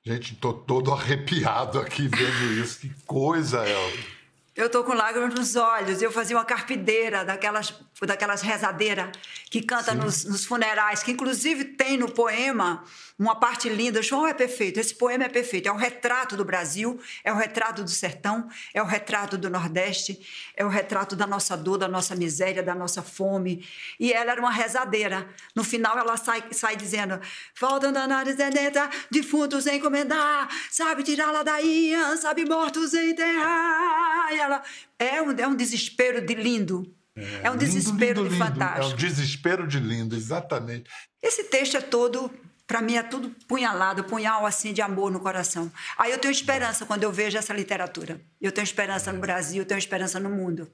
Gente, 0.06 0.36
tô 0.36 0.54
todo 0.54 0.92
arrepiado 0.92 1.80
aqui 1.80 2.08
vendo 2.08 2.54
isso. 2.54 2.82
Que 2.82 2.90
coisa, 3.06 3.68
Elba. 3.68 4.13
Eu 4.56 4.70
tô 4.70 4.84
com 4.84 4.94
lágrimas 4.94 5.34
nos 5.34 5.56
olhos. 5.56 6.02
Eu 6.02 6.12
fazia 6.12 6.38
uma 6.38 6.46
carpideira 6.46 7.25
daquelas, 7.25 7.74
daquelas 8.04 8.42
rezadeiras 8.42 9.10
que 9.50 9.62
canta 9.62 9.96
nos, 9.96 10.25
nos, 10.25 10.46
funerais, 10.46 11.02
que 11.02 11.12
inclusive 11.12 11.66
tem 11.66 11.98
no 11.98 12.12
poema 12.12 12.84
uma 13.17 13.36
parte 13.36 13.70
linda. 13.70 14.01
João 14.01 14.27
é 14.27 14.34
perfeito, 14.34 14.79
esse 14.79 14.96
poema 14.96 15.25
é 15.25 15.29
perfeito. 15.29 15.67
É 15.67 15.72
o 15.72 15.75
retrato 15.75 16.36
do 16.36 16.43
Brasil, 16.43 17.00
é 17.24 17.32
o 17.32 17.36
retrato 17.36 17.84
do 17.84 17.89
sertão, 17.89 18.48
é 18.74 18.82
o 18.82 18.86
retrato 18.86 19.38
do 19.38 19.50
Nordeste, 19.50 20.20
é 20.55 20.65
o 20.65 20.70
retrato 20.70 21.15
da 21.15 21.27
nossa 21.27 21.55
dor, 21.55 21.77
da 21.77 21.88
nossa 21.88 22.15
miséria, 22.15 22.63
da 22.63 22.75
nossa 22.75 23.01
fome. 23.01 23.65
E 24.00 24.12
ela 24.12 24.32
era 24.32 24.41
uma 24.41 24.51
rezadeira. 24.51 25.27
No 25.55 25.63
final 25.63 25.98
ela 25.98 26.17
sai, 26.17 26.43
sai 26.51 26.75
dizendo: 26.75 27.20
Faltam 27.53 27.91
danares 27.91 28.36
dentro, 28.36 28.82
defuntos 29.10 29.67
encomendar, 29.67 30.50
sabe 30.70 31.03
tirar 31.03 31.32
lá 31.32 31.43
daí, 31.43 31.93
sabe 32.20 32.46
mortos 32.46 32.93
enterrar. 32.93 34.32
E 34.32 34.39
ela 34.39 34.63
é 35.00 35.22
um, 35.22 35.32
é 35.32 35.48
um 35.48 35.55
desespero 35.55 36.25
de 36.25 36.34
lindo. 36.34 36.93
É, 37.15 37.41
é 37.43 37.50
um 37.50 37.53
lindo, 37.53 37.65
desespero 37.65 38.24
lindo, 38.24 38.34
de 38.34 38.38
fantástico. 38.39 38.91
É 38.91 38.93
um 38.93 38.96
desespero 38.96 39.67
de 39.67 39.79
lindo, 39.79 40.15
exatamente. 40.15 40.89
Esse 41.22 41.43
texto 41.46 41.77
é 41.77 41.82
todo 41.82 42.32
para 42.65 42.82
mim 42.82 42.96
é 42.96 43.03
tudo 43.03 43.29
punhalado, 43.48 44.03
punhal 44.03 44.46
assim 44.46 44.74
de 44.74 44.82
amor 44.82 45.12
no 45.12 45.20
coração. 45.20 45.72
Aí 45.98 46.12
eu 46.12 46.20
tenho 46.20 46.32
esperança 46.32 46.86
quando 46.86 47.03
eu 47.03 47.12
vejo 47.12 47.38
essa 47.38 47.53
literatura. 47.53 48.22
Eu 48.39 48.51
tenho 48.51 48.63
esperança 48.63 49.12
no 49.12 49.20
Brasil, 49.20 49.62
eu 49.62 49.67
tenho 49.67 49.77
esperança 49.77 50.20
no 50.20 50.29
mundo. 50.29 50.72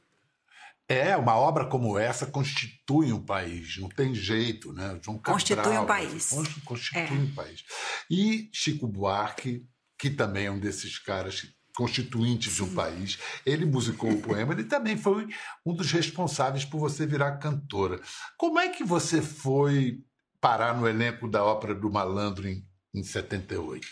É, 0.88 1.15
uma 1.15 1.36
obra 1.36 1.67
como 1.67 2.00
essa 2.00 2.25
constitui 2.25 3.13
um 3.13 3.24
país, 3.24 3.77
não 3.77 3.89
tem 3.89 4.15
jeito, 4.15 4.74
né? 4.74 5.00
João 5.03 5.19
Cabral, 5.19 5.36
constitui 5.36 5.77
um 5.77 5.86
país. 5.86 6.29
Constitui 6.65 7.01
é. 7.01 7.12
um 7.12 7.34
país. 7.34 7.63
E 8.10 8.50
Chico 8.51 8.88
Buarque, 8.88 9.63
que 10.00 10.10
também 10.10 10.48
é 10.48 10.51
um 10.51 10.60
desses 10.60 10.98
caras 10.98 11.46
constituintes 11.75 12.55
de 12.55 12.63
um 12.63 12.74
país, 12.74 13.19
ele 13.46 13.65
musicou 13.65 14.12
o 14.12 14.17
poema, 14.22 14.53
ele 14.53 14.63
também 14.63 14.98
foi 14.98 15.27
um 15.63 15.75
dos 15.75 15.91
responsáveis 15.91 16.65
por 16.65 16.79
você 16.79 17.05
virar 17.05 17.38
cantora. 17.38 18.01
Como 18.36 18.60
é 18.60 18.69
que 18.69 18.84
você 18.84 19.22
foi 19.22 20.00
parar 20.39 20.75
no 20.75 20.88
elenco 20.88 21.27
da 21.27 21.43
ópera 21.43 21.75
do 21.75 21.91
Malandro 21.91 22.48
em, 22.48 22.65
em 22.93 23.03
78? 23.03 23.88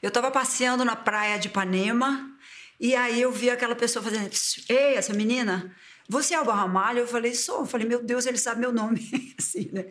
Eu 0.00 0.08
estava 0.08 0.30
passeando 0.30 0.84
na 0.84 0.96
praia 0.96 1.38
de 1.38 1.48
Ipanema 1.48 2.36
e 2.80 2.94
aí 2.94 3.20
eu 3.20 3.32
vi 3.32 3.50
aquela 3.50 3.74
pessoa 3.74 4.02
fazendo: 4.02 4.30
Ei, 4.68 4.94
essa 4.94 5.12
menina, 5.12 5.74
você 6.08 6.34
é 6.34 6.40
o 6.40 6.44
Ramalho? 6.44 7.00
Eu 7.00 7.08
falei: 7.08 7.34
Sou. 7.34 7.60
Eu 7.60 7.66
falei: 7.66 7.86
Meu 7.86 8.02
Deus, 8.02 8.24
ele 8.24 8.38
sabe 8.38 8.60
meu 8.60 8.72
nome. 8.72 9.00
assim, 9.38 9.68
né? 9.72 9.86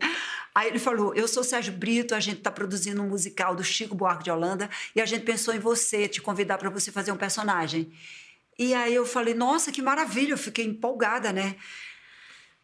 Aí 0.56 0.70
ele 0.70 0.80
falou: 0.80 1.14
Eu 1.14 1.28
sou 1.28 1.44
Sérgio 1.44 1.74
Brito, 1.74 2.16
a 2.16 2.20
gente 2.20 2.38
está 2.38 2.50
produzindo 2.50 3.02
um 3.02 3.10
musical 3.10 3.56
do 3.56 3.64
Chico 3.64 3.94
Buarque 3.94 4.24
de 4.24 4.32
Holanda 4.32 4.70
e 4.96 5.02
a 5.02 5.06
gente 5.06 5.26
pensou 5.26 5.54
em 5.54 5.60
você, 5.60 6.08
te 6.08 6.22
convidar 6.22 6.58
para 6.58 6.70
você 6.70 6.92
fazer 6.92 7.12
um 7.12 7.18
personagem. 7.18 7.92
E 8.58 8.74
aí 8.74 8.96
eu 8.96 9.06
falei: 9.06 9.34
Nossa, 9.34 9.72
que 9.72 9.82
maravilha! 9.82 10.32
Eu 10.32 10.38
fiquei 10.38 10.66
empolgada, 10.66 11.34
né? 11.34 11.58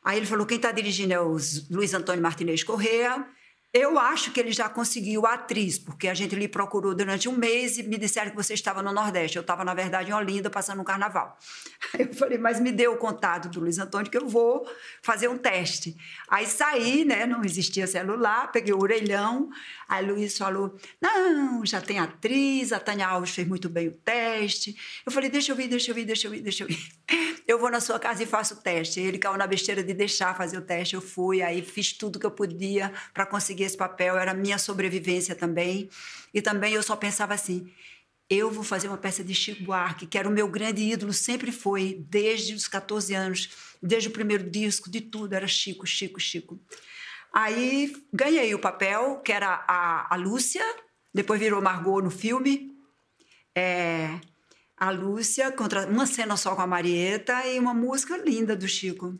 Aí 0.03 0.17
ele 0.17 0.25
falou: 0.25 0.45
quem 0.45 0.57
está 0.57 0.71
dirigindo 0.71 1.13
é 1.13 1.19
o 1.19 1.37
Luiz 1.71 1.93
Antônio 1.93 2.21
Martinez 2.21 2.63
Correa. 2.63 3.25
Eu 3.73 3.97
acho 3.97 4.31
que 4.31 4.39
ele 4.39 4.51
já 4.51 4.69
conseguiu 4.69 5.25
a 5.25 5.33
atriz, 5.33 5.79
porque 5.79 6.07
a 6.07 6.13
gente 6.13 6.35
lhe 6.35 6.47
procurou 6.47 6.93
durante 6.93 7.27
um 7.27 7.35
mês 7.35 7.79
e 7.79 7.81
me 7.81 7.97
disseram 7.97 8.29
que 8.29 8.35
você 8.35 8.53
estava 8.53 8.83
no 8.83 8.93
Nordeste. 8.93 9.35
Eu 9.35 9.41
estava, 9.41 9.65
na 9.65 9.73
verdade, 9.73 10.11
em 10.11 10.13
Olinda, 10.13 10.47
passando 10.47 10.79
um 10.79 10.83
carnaval. 10.83 11.35
Eu 11.97 12.13
falei, 12.13 12.37
mas 12.37 12.59
me 12.59 12.71
dê 12.71 12.87
o 12.87 12.97
contato 12.97 13.49
do 13.49 13.59
Luiz 13.59 13.79
Antônio 13.79 14.11
que 14.11 14.17
eu 14.17 14.27
vou 14.27 14.69
fazer 15.01 15.27
um 15.27 15.37
teste. 15.37 15.97
Aí 16.29 16.45
saí, 16.45 17.03
né? 17.03 17.25
Não 17.25 17.43
existia 17.43 17.87
celular, 17.87 18.51
peguei 18.51 18.73
o 18.73 18.79
orelhão. 18.79 19.49
Aí 19.87 20.05
Luiz 20.05 20.37
falou: 20.37 20.75
não, 21.01 21.65
já 21.65 21.81
tem 21.81 21.99
atriz, 21.99 22.71
a 22.71 22.79
Tânia 22.79 23.07
Alves 23.07 23.31
fez 23.31 23.47
muito 23.47 23.69
bem 23.69 23.87
o 23.87 23.91
teste. 23.91 24.75
Eu 25.05 25.11
falei, 25.11 25.29
deixa 25.29 25.51
eu 25.51 25.55
vir, 25.55 25.67
deixa 25.67 25.91
eu 25.91 25.95
vir, 25.95 26.05
deixa 26.05 26.27
eu 26.27 26.31
vir, 26.31 26.41
deixa 26.41 26.63
eu 26.63 26.67
vir. 26.67 26.91
Eu 27.45 27.59
vou 27.59 27.69
na 27.69 27.81
sua 27.81 27.99
casa 27.99 28.23
e 28.23 28.25
faço 28.25 28.53
o 28.53 28.57
teste. 28.57 29.01
Ele 29.01 29.17
caiu 29.17 29.37
na 29.37 29.45
besteira 29.45 29.83
de 29.83 29.93
deixar 29.93 30.33
fazer 30.33 30.57
o 30.57 30.61
teste. 30.61 30.95
Eu 30.95 31.01
fui, 31.01 31.41
aí 31.41 31.61
fiz 31.61 31.91
tudo 31.91 32.17
que 32.17 32.25
eu 32.25 32.31
podia 32.31 32.93
para 33.13 33.25
conseguir 33.25 33.62
esse 33.63 33.77
papel. 33.77 34.17
Era 34.17 34.33
minha 34.33 34.57
sobrevivência 34.57 35.35
também. 35.35 35.89
E 36.33 36.41
também 36.41 36.73
eu 36.73 36.83
só 36.83 36.95
pensava 36.95 37.33
assim: 37.33 37.71
eu 38.29 38.49
vou 38.49 38.63
fazer 38.63 38.87
uma 38.87 38.97
peça 38.97 39.23
de 39.23 39.33
Chico 39.33 39.63
Buarque, 39.63 40.07
que 40.07 40.17
era 40.17 40.27
o 40.27 40.31
meu 40.31 40.47
grande 40.47 40.81
ídolo, 40.81 41.13
sempre 41.13 41.51
foi, 41.51 42.03
desde 42.09 42.53
os 42.53 42.67
14 42.67 43.13
anos, 43.13 43.49
desde 43.81 44.09
o 44.09 44.11
primeiro 44.11 44.49
disco, 44.49 44.89
de 44.89 45.01
tudo, 45.01 45.33
era 45.33 45.47
Chico, 45.47 45.85
Chico, 45.85 46.19
Chico. 46.19 46.59
Aí 47.31 47.93
ganhei 48.13 48.53
o 48.53 48.59
papel, 48.59 49.19
que 49.19 49.31
era 49.31 49.63
a, 49.67 50.13
a 50.13 50.17
Lúcia, 50.17 50.63
depois 51.13 51.39
virou 51.39 51.61
Margot 51.61 52.01
no 52.01 52.09
filme. 52.09 52.71
É, 53.55 54.19
a 54.77 54.89
Lúcia, 54.89 55.51
contra 55.51 55.87
uma 55.87 56.05
cena 56.05 56.35
só 56.37 56.55
com 56.55 56.61
a 56.61 56.67
Marieta 56.67 57.45
e 57.47 57.59
uma 57.59 57.73
música 57.73 58.17
linda 58.17 58.55
do 58.55 58.67
Chico. 58.67 59.17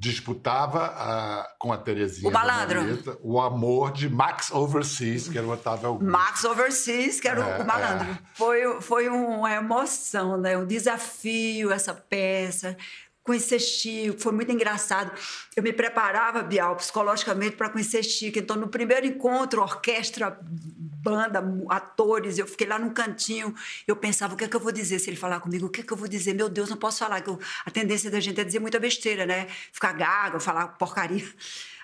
Disputava 0.00 0.84
a, 0.84 1.48
com 1.58 1.72
a 1.72 1.76
Terezinha. 1.76 2.28
O 2.28 2.32
malandro. 2.32 2.80
Marieta, 2.80 3.18
o 3.20 3.40
amor 3.40 3.90
de 3.90 4.08
Max 4.08 4.52
Overseas, 4.52 5.28
que 5.28 5.36
era 5.36 5.46
o 5.46 5.50
Otávio 5.50 5.88
Augusto. 5.88 6.08
Max 6.08 6.44
Overseas, 6.44 7.18
que 7.18 7.26
era 7.26 7.40
é, 7.40 7.62
o 7.62 7.66
malandro. 7.66 8.08
É. 8.08 8.18
Foi, 8.34 8.80
foi 8.80 9.08
uma 9.08 9.52
emoção, 9.52 10.36
né? 10.40 10.56
um 10.56 10.66
desafio 10.66 11.72
essa 11.72 11.92
peça 11.92 12.76
conhecer 13.28 13.58
Chico, 13.58 14.18
foi 14.18 14.32
muito 14.32 14.50
engraçado. 14.50 15.12
Eu 15.54 15.62
me 15.62 15.70
preparava, 15.70 16.42
Bial, 16.42 16.74
psicologicamente 16.76 17.56
para 17.56 17.68
conhecer 17.68 18.02
Chico. 18.02 18.38
Então, 18.38 18.56
no 18.56 18.68
primeiro 18.68 19.04
encontro, 19.04 19.60
orquestra, 19.60 20.38
banda, 20.40 21.44
atores, 21.68 22.38
eu 22.38 22.46
fiquei 22.46 22.66
lá 22.66 22.78
num 22.78 22.88
cantinho, 22.88 23.54
eu 23.86 23.94
pensava, 23.94 24.32
o 24.32 24.36
que 24.36 24.44
é 24.44 24.48
que 24.48 24.56
eu 24.56 24.60
vou 24.60 24.72
dizer 24.72 24.98
se 24.98 25.10
ele 25.10 25.18
falar 25.18 25.40
comigo? 25.40 25.66
O 25.66 25.68
que 25.68 25.82
é 25.82 25.84
que 25.84 25.92
eu 25.92 25.96
vou 25.96 26.08
dizer? 26.08 26.32
Meu 26.32 26.48
Deus, 26.48 26.70
não 26.70 26.78
posso 26.78 27.00
falar, 27.00 27.20
que 27.20 27.28
eu, 27.28 27.38
a 27.66 27.70
tendência 27.70 28.10
da 28.10 28.18
gente 28.18 28.40
é 28.40 28.44
dizer 28.44 28.60
muita 28.60 28.80
besteira, 28.80 29.26
né? 29.26 29.46
Ficar 29.72 29.92
gaga, 29.92 30.40
falar 30.40 30.68
porcaria. 30.68 31.28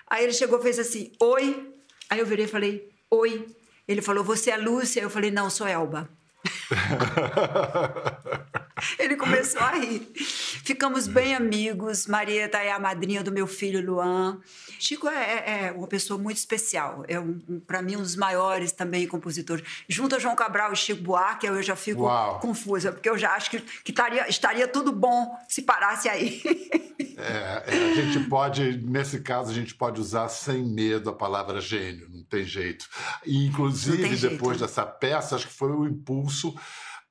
Aí 0.07 0.23
ele 0.23 0.33
chegou 0.33 0.59
fez 0.59 0.79
assim, 0.79 1.11
oi. 1.21 1.71
Aí 2.09 2.19
eu 2.19 2.25
virei 2.25 2.45
e 2.45 2.47
falei, 2.47 2.89
oi. 3.11 3.47
Ele 3.87 4.01
falou, 4.01 4.23
você 4.23 4.49
é 4.49 4.57
Lúcia? 4.57 5.01
Eu 5.01 5.11
falei, 5.11 5.29
não, 5.29 5.47
sou 5.49 5.67
Elba. 5.67 6.09
Ele 8.99 9.15
começou 9.15 9.61
a 9.61 9.71
rir. 9.71 10.01
Ficamos 10.15 11.07
bem 11.07 11.35
amigos. 11.35 12.07
Marieta 12.07 12.57
é 12.57 12.71
a 12.71 12.79
madrinha 12.79 13.23
do 13.23 13.31
meu 13.31 13.47
filho 13.47 13.83
Luan. 13.85 14.39
Chico 14.79 15.07
é, 15.07 15.13
é, 15.15 15.67
é 15.67 15.71
uma 15.71 15.87
pessoa 15.87 16.19
muito 16.19 16.37
especial. 16.37 17.05
É 17.07 17.19
um, 17.19 17.41
um 17.47 17.59
para 17.59 17.81
mim 17.81 17.95
um 17.95 18.01
dos 18.01 18.15
maiores 18.15 18.71
também 18.71 19.07
compositores. 19.07 19.65
Junto 19.87 20.15
a 20.15 20.19
João 20.19 20.35
Cabral 20.35 20.73
e 20.73 20.75
Chico 20.75 21.01
Buarque, 21.01 21.47
eu 21.47 21.61
já 21.63 21.75
fico 21.75 22.03
Uau. 22.03 22.39
confusa, 22.39 22.91
porque 22.91 23.09
eu 23.09 23.17
já 23.17 23.31
acho 23.31 23.49
que, 23.49 23.59
que 23.59 23.91
estaria, 23.91 24.27
estaria 24.27 24.67
tudo 24.67 24.91
bom 24.91 25.35
se 25.47 25.61
parasse 25.61 26.09
aí. 26.09 26.41
É, 27.17 27.63
é, 27.67 27.91
a 27.91 27.95
gente 27.95 28.27
pode, 28.27 28.77
nesse 28.77 29.21
caso, 29.21 29.49
a 29.49 29.53
gente 29.53 29.73
pode 29.73 30.01
usar 30.01 30.27
sem 30.27 30.63
medo 30.63 31.09
a 31.09 31.13
palavra 31.13 31.61
gênio, 31.61 32.09
não 32.09 32.23
tem 32.23 32.43
jeito. 32.43 32.87
E, 33.25 33.45
inclusive, 33.45 34.15
depois 34.17 34.59
dessa 34.59 34.85
peça, 34.85 35.35
acho 35.35 35.47
que 35.47 35.53
foi 35.53 35.71
o 35.71 35.87
impulso 35.87 36.53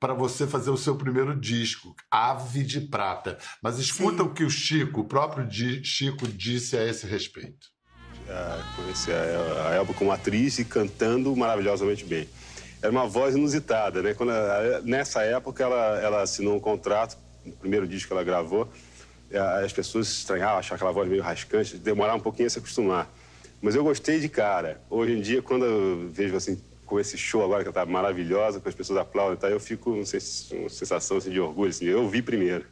para 0.05 0.13
você 0.13 0.47
fazer 0.47 0.69
o 0.69 0.77
seu 0.77 0.97
primeiro 0.97 1.35
disco, 1.35 1.97
Ave 2.11 2.63
de 2.63 2.79
Prata. 2.79 3.39
Mas 3.63 3.79
escuta 3.79 4.23
Sim. 4.23 4.29
o 4.29 4.35
que 4.35 4.45
o 4.45 4.51
Chico, 4.51 5.01
o 5.01 5.05
próprio 5.05 5.49
Chico, 5.83 6.29
disse 6.29 6.77
a 6.77 6.85
esse 6.85 7.07
respeito. 7.07 7.69
Já 8.27 8.63
conheci 8.77 9.11
a 9.11 9.75
Elba 9.75 9.95
como 9.95 10.13
atriz 10.13 10.59
e 10.59 10.65
cantando 10.67 11.35
maravilhosamente 11.35 12.05
bem. 12.05 12.29
Era 12.83 12.93
uma 12.93 13.07
voz 13.07 13.35
inusitada, 13.35 14.03
né? 14.03 14.13
Quando 14.13 14.33
ela, 14.33 14.83
nessa 14.83 15.23
época 15.23 15.65
ela, 15.65 15.99
ela 15.99 16.21
assinou 16.21 16.55
um 16.55 16.61
contrato, 16.61 17.17
o 17.47 17.53
primeiro 17.53 17.89
disco 17.89 18.09
que 18.09 18.13
ela 18.13 18.23
gravou, 18.23 18.71
as 19.65 19.73
pessoas 19.73 20.07
estranhavam, 20.09 20.59
achavam 20.59 20.77
aquela 20.77 20.93
voz 20.93 21.09
meio 21.09 21.23
rascante, 21.23 21.79
demorar 21.79 22.15
um 22.15 22.21
pouquinho 22.21 22.49
a 22.49 22.51
se 22.51 22.59
acostumar. 22.59 23.11
Mas 23.63 23.75
eu 23.75 23.83
gostei 23.83 24.21
de 24.21 24.29
cara. 24.29 24.83
Hoje 24.91 25.13
em 25.13 25.23
dia, 25.23 25.41
quando 25.41 25.65
eu 25.65 26.11
vejo 26.11 26.37
assim, 26.37 26.63
com 26.95 27.01
esse 27.01 27.19
show 27.19 27.43
agora 27.43 27.65
que 27.65 27.71
está 27.71 27.85
maravilhosa, 27.85 28.61
com 28.61 28.69
as 28.69 28.75
pessoas 28.75 29.01
aplaudem, 29.01 29.37
tá? 29.37 29.51
eu 29.51 29.59
fico 29.59 29.91
com 29.91 29.99
uma 29.99 30.69
sensação 30.69 31.17
assim, 31.17 31.31
de 31.31 31.41
orgulho. 31.41 31.71
Assim, 31.71 31.87
eu 31.87 32.09
vi 32.09 32.23
primeiro. 32.23 32.65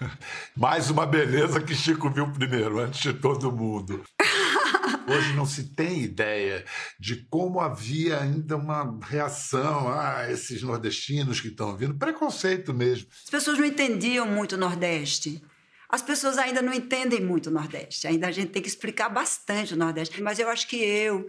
Mais 0.56 0.90
uma 0.90 1.06
beleza 1.06 1.60
que 1.60 1.72
Chico 1.72 2.10
viu 2.10 2.28
primeiro, 2.32 2.80
antes 2.80 3.00
de 3.00 3.12
todo 3.12 3.52
mundo. 3.52 4.02
Hoje 5.06 5.34
não 5.34 5.46
se 5.46 5.72
tem 5.72 6.02
ideia 6.02 6.64
de 6.98 7.24
como 7.30 7.60
havia 7.60 8.18
ainda 8.18 8.56
uma 8.56 8.98
reação 9.02 9.88
a 9.88 10.28
esses 10.28 10.64
nordestinos 10.64 11.40
que 11.40 11.46
estão 11.46 11.76
vindo, 11.76 11.94
preconceito 11.94 12.74
mesmo. 12.74 13.06
As 13.24 13.30
pessoas 13.30 13.56
não 13.56 13.64
entendiam 13.64 14.26
muito 14.26 14.56
o 14.56 14.58
Nordeste. 14.58 15.40
As 15.88 16.02
pessoas 16.02 16.38
ainda 16.38 16.60
não 16.60 16.72
entendem 16.72 17.20
muito 17.20 17.48
o 17.48 17.52
Nordeste. 17.52 18.08
Ainda 18.08 18.26
a 18.26 18.32
gente 18.32 18.50
tem 18.50 18.62
que 18.62 18.68
explicar 18.68 19.08
bastante 19.08 19.74
o 19.74 19.76
Nordeste. 19.76 20.20
Mas 20.20 20.40
eu 20.40 20.48
acho 20.48 20.66
que 20.66 20.76
eu, 20.76 21.28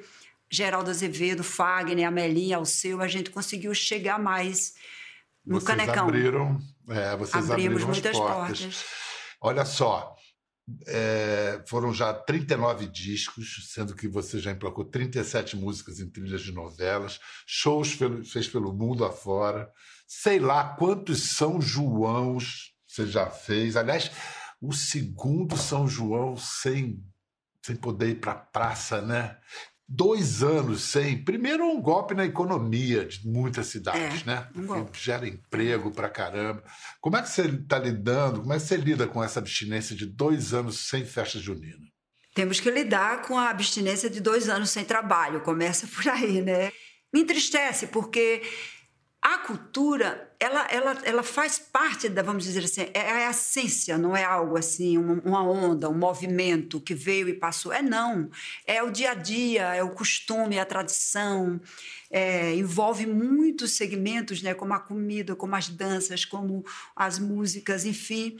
Geraldo 0.51 0.89
Azevedo, 0.89 1.43
Fagner, 1.43 2.07
Amelinha, 2.07 2.57
Alceu, 2.57 3.01
a 3.01 3.07
gente 3.07 3.29
conseguiu 3.29 3.73
chegar 3.73 4.19
mais 4.19 4.73
no 5.45 5.59
vocês 5.59 5.77
Canecão. 5.77 6.07
Abriram, 6.07 6.59
é, 6.89 7.15
vocês 7.15 7.49
Abrimos 7.49 7.83
abriram 7.83 7.87
muitas 7.87 8.17
portas. 8.17 8.59
portas. 8.59 8.85
Olha 9.41 9.65
só, 9.65 10.15
É, 10.87 11.61
foram 11.67 11.93
já 11.93 12.13
39 12.13 12.85
discos, 12.87 13.71
sendo 13.73 13.93
que 13.95 14.07
você 14.07 14.39
já 14.39 14.51
emplacou 14.51 14.85
37 14.85 15.57
músicas 15.57 15.99
em 15.99 16.09
trilhas 16.09 16.41
de 16.41 16.51
novelas, 16.53 17.19
shows 17.45 17.97
fez 18.31 18.47
pelo 18.47 18.71
mundo 18.71 19.03
afora. 19.03 19.69
Sei 20.07 20.39
lá 20.39 20.75
quantos 20.75 21.35
São 21.35 21.59
Joãos 21.59 22.73
você 22.87 23.05
já 23.07 23.29
fez. 23.29 23.75
Aliás, 23.75 24.11
o 24.61 24.71
segundo 24.71 25.57
São 25.57 25.87
João 25.87 26.37
sem, 26.37 27.03
sem 27.65 27.75
poder 27.75 28.09
ir 28.09 28.19
para 28.19 28.33
a 28.33 28.35
praça, 28.35 29.01
né? 29.01 29.37
Dois 29.93 30.41
anos 30.41 30.83
sem. 30.83 31.21
Primeiro, 31.23 31.65
um 31.65 31.81
golpe 31.81 32.13
na 32.13 32.25
economia 32.25 33.05
de 33.05 33.27
muitas 33.27 33.67
cidades, 33.67 34.21
É, 34.21 34.25
né? 34.25 34.47
um 34.55 34.87
gera 34.93 35.27
emprego 35.27 35.91
pra 35.91 36.09
caramba. 36.09 36.63
Como 37.01 37.17
é 37.17 37.21
que 37.21 37.29
você 37.29 37.41
está 37.43 37.77
lidando? 37.77 38.39
Como 38.41 38.53
é 38.53 38.57
que 38.57 38.63
você 38.63 38.77
lida 38.77 39.05
com 39.07 39.21
essa 39.23 39.39
abstinência 39.39 39.95
de 39.95 40.05
dois 40.05 40.53
anos 40.53 40.87
sem 40.87 41.05
festa 41.05 41.37
junina? 41.39 41.77
Temos 42.33 42.61
que 42.61 42.71
lidar 42.71 43.23
com 43.23 43.37
a 43.37 43.49
abstinência 43.49 44.09
de 44.09 44.21
dois 44.21 44.47
anos 44.47 44.69
sem 44.69 44.85
trabalho. 44.85 45.41
Começa 45.41 45.85
por 45.87 46.07
aí, 46.07 46.41
né? 46.41 46.71
Me 47.13 47.21
entristece, 47.21 47.87
porque 47.87 48.41
a 49.21 49.37
cultura, 49.37 50.33
ela, 50.39 50.65
ela, 50.71 50.97
ela 51.03 51.21
faz 51.21 51.59
parte 51.59 52.09
da, 52.09 52.23
vamos 52.23 52.43
dizer 52.43 52.63
assim, 52.63 52.87
é 52.91 53.27
a 53.27 53.29
essência, 53.29 53.95
não 53.95 54.17
é 54.17 54.23
algo 54.23 54.57
assim, 54.57 54.97
uma, 54.97 55.21
uma 55.23 55.43
onda, 55.43 55.87
um 55.87 55.93
movimento 55.93 56.81
que 56.81 56.95
veio 56.95 57.29
e 57.29 57.33
passou. 57.33 57.71
É 57.71 57.83
não. 57.83 58.31
É 58.65 58.81
o 58.81 58.89
dia 58.89 59.11
a 59.11 59.13
dia, 59.13 59.75
é 59.75 59.83
o 59.83 59.91
costume, 59.91 60.55
é 60.55 60.59
a 60.59 60.65
tradição. 60.65 61.61
É, 62.09 62.55
envolve 62.55 63.05
muitos 63.05 63.73
segmentos, 63.73 64.41
né? 64.41 64.55
Como 64.55 64.73
a 64.73 64.79
comida, 64.79 65.35
como 65.35 65.55
as 65.55 65.69
danças, 65.69 66.25
como 66.25 66.65
as 66.95 67.19
músicas, 67.19 67.85
enfim. 67.85 68.39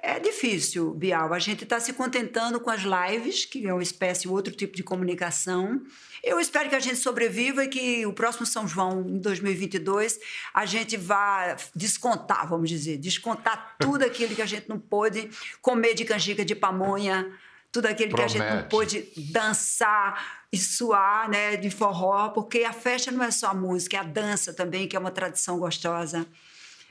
É 0.00 0.20
difícil, 0.20 0.94
Bial. 0.94 1.32
A 1.34 1.40
gente 1.40 1.64
está 1.64 1.80
se 1.80 1.92
contentando 1.92 2.60
com 2.60 2.70
as 2.70 2.82
lives, 2.82 3.44
que 3.44 3.66
é 3.66 3.72
uma 3.72 3.82
espécie, 3.82 4.28
outro 4.28 4.54
tipo 4.54 4.76
de 4.76 4.84
comunicação. 4.84 5.82
Eu 6.22 6.38
espero 6.38 6.68
que 6.68 6.76
a 6.76 6.80
gente 6.80 6.96
sobreviva 6.96 7.64
e 7.64 7.68
que 7.68 8.06
o 8.06 8.12
próximo 8.12 8.46
São 8.46 8.66
João, 8.66 9.00
em 9.08 9.18
2022, 9.18 10.20
a 10.54 10.64
gente 10.64 10.96
vá 10.96 11.56
descontar, 11.74 12.48
vamos 12.48 12.68
dizer, 12.70 12.96
descontar 12.96 13.76
tudo 13.78 14.04
aquilo 14.04 14.36
que 14.36 14.42
a 14.42 14.46
gente 14.46 14.68
não 14.68 14.78
pôde 14.78 15.30
comer 15.60 15.94
de 15.94 16.04
canjica 16.04 16.44
de 16.44 16.54
pamonha, 16.54 17.32
tudo 17.72 17.86
aquilo 17.86 18.14
que 18.14 18.22
a 18.22 18.28
gente 18.28 18.40
não 18.40 18.46
Promete. 18.46 18.68
pôde 18.68 19.08
dançar 19.32 20.44
e 20.52 20.58
suar, 20.58 21.28
né, 21.28 21.56
de 21.56 21.70
forró, 21.70 22.28
porque 22.28 22.62
a 22.62 22.72
festa 22.72 23.10
não 23.10 23.24
é 23.24 23.32
só 23.32 23.48
a 23.48 23.54
música, 23.54 23.96
é 23.96 24.00
a 24.00 24.04
dança 24.04 24.54
também, 24.54 24.86
que 24.86 24.94
é 24.94 24.98
uma 24.98 25.10
tradição 25.10 25.58
gostosa. 25.58 26.24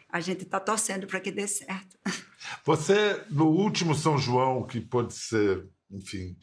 A 0.10 0.20
gente 0.20 0.44
está 0.44 0.60
torcendo 0.60 1.08
para 1.08 1.22
que 1.22 1.32
dê 1.32 1.48
certo. 1.48 1.98
Você, 2.66 3.24
no 3.30 3.48
último 3.48 3.96
São 3.96 4.18
João, 4.18 4.66
que 4.66 4.80
pôde 4.82 5.14
ser, 5.14 5.66
enfim, 5.92 6.36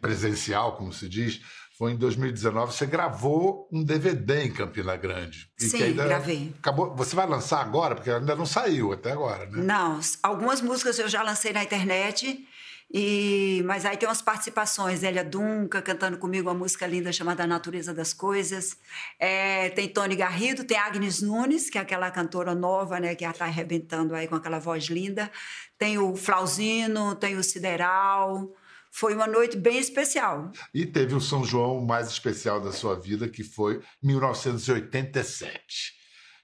presencial, 0.00 0.76
como 0.76 0.92
se 0.92 1.08
diz, 1.08 1.40
foi 1.80 1.92
em 1.92 1.96
2019, 1.96 2.74
você 2.74 2.84
gravou 2.84 3.66
um 3.72 3.82
DVD 3.82 4.44
em 4.44 4.52
Campina 4.52 4.96
Grande. 4.96 5.48
E 5.58 5.64
que 5.64 5.70
Sim, 5.70 5.94
gravei. 5.94 6.54
Acabou, 6.58 6.94
você 6.94 7.16
vai 7.16 7.26
lançar 7.26 7.62
agora? 7.62 7.94
Porque 7.94 8.10
ainda 8.10 8.36
não 8.36 8.44
saiu 8.44 8.92
até 8.92 9.12
agora, 9.12 9.46
né? 9.46 9.62
Não, 9.62 9.98
algumas 10.22 10.60
músicas 10.60 10.98
eu 10.98 11.08
já 11.08 11.22
lancei 11.22 11.54
na 11.54 11.64
internet, 11.64 12.46
e 12.92 13.62
mas 13.66 13.86
aí 13.86 13.96
tem 13.96 14.08
umas 14.08 14.20
participações. 14.20 15.04
Elia 15.04 15.24
Dunca 15.24 15.80
cantando 15.80 16.18
comigo 16.18 16.48
uma 16.48 16.54
música 16.54 16.86
linda 16.88 17.12
chamada 17.12 17.46
Natureza 17.46 17.94
das 17.94 18.12
Coisas. 18.12 18.76
É, 19.18 19.68
tem 19.70 19.88
Tony 19.88 20.16
Garrido, 20.16 20.64
tem 20.64 20.76
Agnes 20.76 21.22
Nunes, 21.22 21.70
que 21.70 21.78
é 21.78 21.80
aquela 21.80 22.10
cantora 22.10 22.52
nova, 22.52 22.98
né, 22.98 23.14
que 23.14 23.24
está 23.24 23.44
arrebentando 23.44 24.14
aí 24.14 24.26
com 24.26 24.34
aquela 24.34 24.58
voz 24.58 24.86
linda. 24.86 25.30
Tem 25.78 25.98
o 25.98 26.16
Flauzino, 26.16 27.14
tem 27.14 27.36
o 27.36 27.44
Sideral. 27.44 28.52
Foi 28.90 29.14
uma 29.14 29.28
noite 29.28 29.56
bem 29.56 29.78
especial. 29.78 30.50
E 30.74 30.84
teve 30.84 31.14
o 31.14 31.20
São 31.20 31.44
João 31.44 31.80
mais 31.80 32.08
especial 32.08 32.60
da 32.60 32.72
sua 32.72 32.98
vida, 32.98 33.28
que 33.28 33.44
foi 33.44 33.80
1987. 34.02 35.94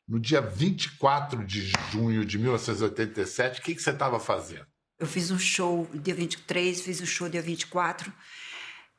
No 0.08 0.20
dia 0.20 0.40
24 0.40 1.44
de 1.44 1.72
junho 1.90 2.24
de 2.24 2.38
1987, 2.38 3.58
o 3.58 3.62
que, 3.64 3.74
que 3.74 3.82
você 3.82 3.90
estava 3.90 4.20
fazendo? 4.20 4.75
Eu 4.98 5.06
fiz 5.06 5.30
um 5.30 5.38
show 5.38 5.86
dia 5.92 6.14
23, 6.14 6.80
fiz 6.80 7.02
um 7.02 7.06
show 7.06 7.28
dia 7.28 7.42
24, 7.42 8.10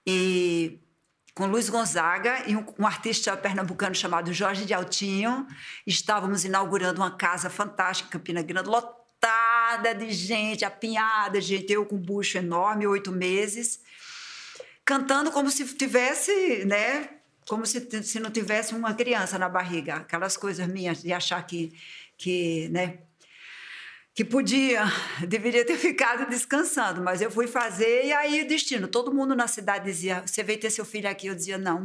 e 0.06 0.80
com 1.34 1.48
Luiz 1.48 1.70
Gonzaga 1.70 2.44
e 2.48 2.56
um, 2.56 2.64
um 2.78 2.86
artista 2.86 3.36
pernambucano 3.36 3.96
chamado 3.96 4.32
Jorge 4.32 4.64
de 4.64 4.76
Altinho. 4.76 5.48
Estávamos 5.88 6.46
inaugurando 6.46 7.02
uma 7.02 7.12
casa 7.12 7.50
fantástica 7.50 8.10
em 8.10 8.12
Campina 8.12 8.44
Grande, 8.44 8.70
lotada 8.70 9.96
de 9.96 10.12
gente, 10.12 10.64
apinhada 10.64 11.42
gente, 11.42 11.74
eu 11.74 11.84
com 11.84 11.96
um 11.96 12.00
bucho 12.00 12.38
enorme, 12.38 12.86
oito 12.86 13.12
meses, 13.12 13.80
cantando 14.86 15.32
como 15.32 15.50
se 15.50 15.66
tivesse, 15.76 16.64
né? 16.66 17.10
Como 17.48 17.66
se, 17.66 18.04
se 18.04 18.20
não 18.20 18.30
tivesse 18.30 18.76
uma 18.76 18.94
criança 18.94 19.40
na 19.40 19.50
barriga. 19.50 19.96
Aquelas 19.96 20.38
coisas 20.38 20.68
minhas 20.68 21.02
de 21.02 21.12
achar 21.12 21.42
que, 21.48 21.74
que 22.18 22.70
né? 22.70 23.00
Que 24.18 24.26
podia, 24.26 24.84
deveria 25.30 25.64
ter 25.64 25.78
ficado 25.78 26.28
descansando, 26.28 27.04
mas 27.04 27.22
eu 27.22 27.30
fui 27.30 27.46
fazer 27.46 28.06
e 28.06 28.12
aí 28.12 28.44
destino. 28.46 28.88
Todo 28.88 29.14
mundo 29.14 29.36
na 29.36 29.48
cidade 29.48 29.86
dizia: 29.86 30.24
Você 30.26 30.42
veio 30.42 30.60
ter 30.60 30.72
seu 30.72 30.84
filho 30.84 31.08
aqui? 31.08 31.28
Eu 31.28 31.36
dizia: 31.36 31.56
Não. 31.56 31.84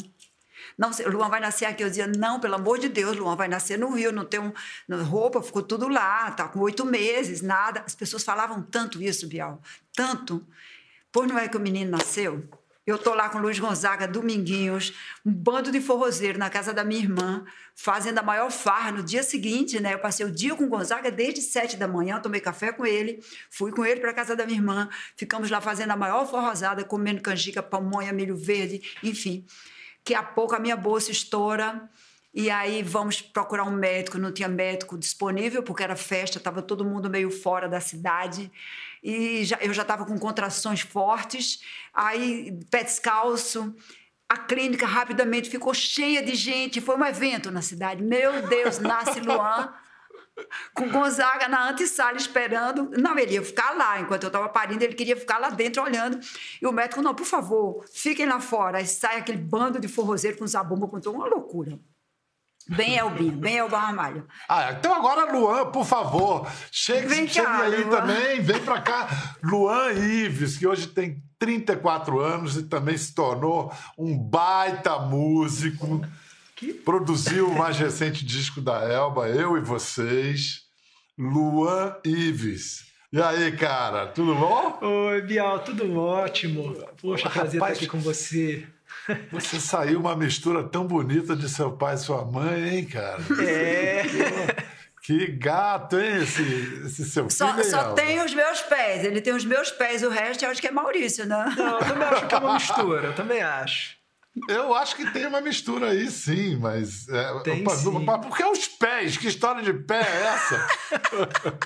Não, 0.79 0.91
Luan 1.09 1.29
vai 1.29 1.41
nascer 1.41 1.67
aqui. 1.67 1.85
Eu 1.85 1.91
dizia: 1.91 2.07
Não, 2.07 2.41
pelo 2.41 2.55
amor 2.55 2.79
de 2.79 2.89
Deus, 2.89 3.19
Luan 3.19 3.37
vai 3.37 3.49
nascer 3.49 3.79
no 3.79 3.95
Rio, 3.95 4.11
não 4.11 4.25
tem 4.25 4.41
roupa, 5.05 5.43
ficou 5.43 5.63
tudo 5.63 5.89
lá, 5.89 6.31
tá 6.31 6.49
com 6.49 6.61
oito 6.61 6.87
meses, 6.87 7.43
nada. 7.43 7.83
As 7.85 7.95
pessoas 7.95 8.25
falavam 8.25 8.63
tanto 8.63 9.03
isso, 9.03 9.27
Bial, 9.29 9.61
tanto. 9.95 10.43
Pois 11.13 11.29
não 11.29 11.39
é 11.39 11.47
que 11.47 11.57
o 11.59 11.61
menino 11.61 11.91
nasceu? 11.91 12.49
Eu 12.85 12.99
tô 12.99 13.15
lá 13.15 13.29
com 13.29 13.39
Luiz 13.39 13.61
Gonzaga, 13.61 14.09
Dominguinhos, 14.09 14.93
um 15.25 15.33
bando 15.33 15.71
de 15.71 15.81
forrozeiro 15.81 16.37
na 16.37 16.51
casa 16.51 16.73
da 16.73 16.83
minha 16.83 17.01
irmã, 17.01 17.45
fazendo 17.77 18.19
a 18.19 18.25
maior 18.25 18.51
farra. 18.51 18.91
No 18.91 19.05
dia 19.05 19.23
seguinte, 19.23 19.79
né? 19.79 19.95
Eu 19.95 20.01
passei 20.01 20.27
o 20.27 20.31
dia 20.33 20.57
com 20.57 20.65
o 20.65 20.69
Gonzaga 20.69 21.09
desde 21.09 21.43
sete 21.43 21.77
da 21.77 21.87
manhã, 21.87 22.19
tomei 22.19 22.41
café 22.41 22.73
com 22.73 22.85
ele, 22.85 23.23
fui 23.49 23.71
com 23.71 23.85
ele 23.85 24.01
para 24.01 24.13
casa 24.13 24.35
da 24.35 24.45
minha 24.45 24.59
irmã, 24.59 24.89
ficamos 25.17 25.49
lá 25.49 25.61
fazendo 25.61 25.93
a 25.93 25.97
maior 25.97 26.29
forrosada, 26.29 26.83
comendo 26.83 27.23
canjica, 27.23 27.63
pamonha, 27.63 28.13
milho 28.13 28.37
verde, 28.37 28.83
enfim. 29.01 29.47
Que 30.03 30.13
a 30.13 30.23
pouco 30.23 30.57
a 30.57 30.59
minha 30.59 30.77
bolsa 30.77 31.13
estoura. 31.13 31.89
E 32.35 32.49
aí 32.51 32.83
vamos 32.83 33.21
procurar 33.21 33.65
um 33.65 33.71
médico, 33.73 34.17
não 34.19 34.33
tinha 34.33 34.49
médico 34.49 34.97
disponível, 34.97 35.63
porque 35.63 35.83
era 35.83 35.95
festa, 35.95 36.39
estava 36.39 36.63
todo 36.63 36.85
mundo 36.85 37.11
meio 37.11 37.31
fora 37.31 37.69
da 37.69 37.79
cidade. 37.81 38.51
E 39.03 39.45
já- 39.45 39.59
eu 39.61 39.75
já 39.75 39.83
estava 39.83 40.07
com 40.07 40.19
contrações 40.19 40.81
fortes, 40.81 41.61
aí 41.93 42.59
pé 42.71 42.85
descalço. 42.85 43.75
A 44.29 44.39
clínica 44.39 44.87
rapidamente 44.87 45.51
ficou 45.51 45.75
cheia 45.75 46.23
de 46.23 46.35
gente, 46.35 46.81
foi 46.81 46.97
um 46.97 47.05
evento 47.05 47.51
na 47.51 47.61
cidade. 47.61 48.03
Meu 48.03 48.47
Deus, 48.49 48.79
nasce 48.79 49.21
Luan 49.21 49.71
com 50.73 50.89
Gonzaga 50.89 51.47
na 51.49 51.69
antessala 51.69 52.17
esperando. 52.17 52.91
Não, 52.99 53.19
ele 53.19 53.35
ia 53.35 53.43
ficar 53.43 53.73
lá 53.77 54.01
enquanto 54.01 54.23
eu 54.23 54.29
estava 54.29 54.49
parindo, 54.49 54.83
ele 54.83 54.95
queria 54.95 55.17
ficar 55.19 55.37
lá 55.37 55.51
dentro 55.51 55.83
olhando. 55.83 56.19
E 56.63 56.67
o 56.67 56.73
médico, 56.73 57.03
não, 57.03 57.15
por 57.15 57.27
favor, 57.27 57.85
fiquem 57.93 58.25
lá 58.25 58.41
fora. 58.41 58.79
Aí 58.79 58.87
sai 58.87 59.19
aquele 59.19 59.37
bando 59.37 59.79
de 59.79 59.87
forrozeiro 59.89 60.39
com 60.39 60.47
zabumba, 60.47 60.89
com 60.89 60.97
uma 61.11 61.27
loucura. 61.27 61.79
Bem 62.69 62.97
Elbinho, 62.97 63.33
bem 63.33 63.59
Elba 63.59 63.79
Ramalho. 63.79 64.27
Ah, 64.49 64.73
então 64.73 64.95
agora, 64.95 65.33
Luan, 65.33 65.71
por 65.71 65.85
favor, 65.85 66.47
chegue, 66.71 67.07
Vem 67.09 67.27
chegue 67.29 67.47
cá, 67.47 67.63
aí 67.63 67.83
Luan. 67.85 67.91
também, 68.01 68.41
vem 68.41 68.61
pra 68.61 68.81
cá. 68.81 69.09
Luan 69.43 69.91
Ives, 69.93 70.57
que 70.57 70.67
hoje 70.67 70.87
tem 70.87 71.23
34 71.39 72.21
anos 72.21 72.57
e 72.57 72.63
também 72.63 72.97
se 72.97 73.15
tornou 73.15 73.73
um 73.99 74.17
baita 74.17 74.99
músico. 75.01 76.01
Produziu 76.85 77.49
o 77.49 77.59
mais 77.59 77.77
recente 77.77 78.25
disco 78.25 78.61
da 78.61 78.81
Elba, 78.85 79.29
Eu 79.29 79.57
e 79.57 79.61
Vocês. 79.61 80.63
Luan 81.19 81.97
Ives. 82.05 82.85
E 83.13 83.21
aí, 83.21 83.53
cara, 83.57 84.07
tudo 84.07 84.35
bom? 84.35 84.79
Oi, 84.81 85.21
Bial, 85.23 85.59
tudo 85.59 85.99
ótimo. 85.99 86.75
Poxa, 87.01 87.29
prazer 87.29 87.61
Rapaz, 87.61 87.73
estar 87.77 87.85
aqui 87.85 87.87
com 87.87 87.99
você. 88.01 88.67
Você 89.33 89.59
saiu 89.61 90.01
uma 90.01 90.17
mistura 90.17 90.63
tão 90.63 90.87
bonita 90.87 91.35
de 91.35 91.49
seu 91.49 91.73
pai 91.73 91.95
e 91.95 91.99
sua 91.99 92.25
mãe, 92.25 92.77
hein, 92.77 92.85
cara? 92.87 93.21
É. 93.41 94.73
Que 95.03 95.27
gato, 95.27 95.99
hein, 95.99 96.23
esse, 96.23 96.43
esse 96.87 97.05
seu 97.05 97.29
filho, 97.29 97.37
Só, 97.37 97.61
só 97.65 97.93
tem 97.93 98.23
os 98.23 98.33
meus 98.33 98.61
pés, 98.63 99.05
ele 99.05 99.21
tem 99.21 99.35
os 99.35 99.45
meus 99.45 99.69
pés, 99.73 100.05
o 100.05 100.09
resto 100.09 100.45
eu 100.45 100.51
acho 100.51 100.61
que 100.61 100.69
é 100.69 100.71
Maurício, 100.71 101.27
né? 101.27 101.53
Não, 101.57 101.81
eu 101.81 101.85
também 101.85 102.07
acho 102.07 102.27
que 102.29 102.35
é 102.37 102.39
uma 102.39 102.55
mistura, 102.55 103.07
eu 103.09 103.15
também 103.15 103.43
acho. 103.43 104.02
Eu 104.49 104.75
acho 104.75 104.97
que 104.97 105.11
tem 105.13 105.27
uma 105.27 105.43
mistura 105.43 105.91
aí, 105.91 106.11
sim, 106.11 106.57
mas. 106.57 107.07
É, 107.09 107.41
Tem 107.41 107.63
opa, 107.63 107.77
sim. 107.77 107.91
Mas 108.05 108.27
por 108.27 108.35
que 108.35 108.43
os 108.43 108.67
pés? 108.67 109.19
Que 109.19 109.29
história 109.29 109.63
de 109.63 109.75
pé 109.75 110.01
é 110.01 110.23
essa? 110.23 110.69